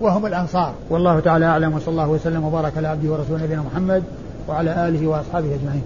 وهم 0.00 0.26
الأنصار. 0.26 0.74
والله 0.90 1.20
تعالى 1.20 1.46
أعلم 1.46 1.74
وصلى 1.74 1.88
الله 1.88 2.08
وسلم 2.08 2.44
وبارك 2.44 2.76
على 2.76 2.88
عبده 2.88 3.12
ورسوله 3.12 3.44
نبينا 3.44 3.62
محمد 3.72 4.02
وعلى 4.48 4.88
آله 4.88 5.06
وأصحابه 5.06 5.54
أجمعين. 5.54 5.82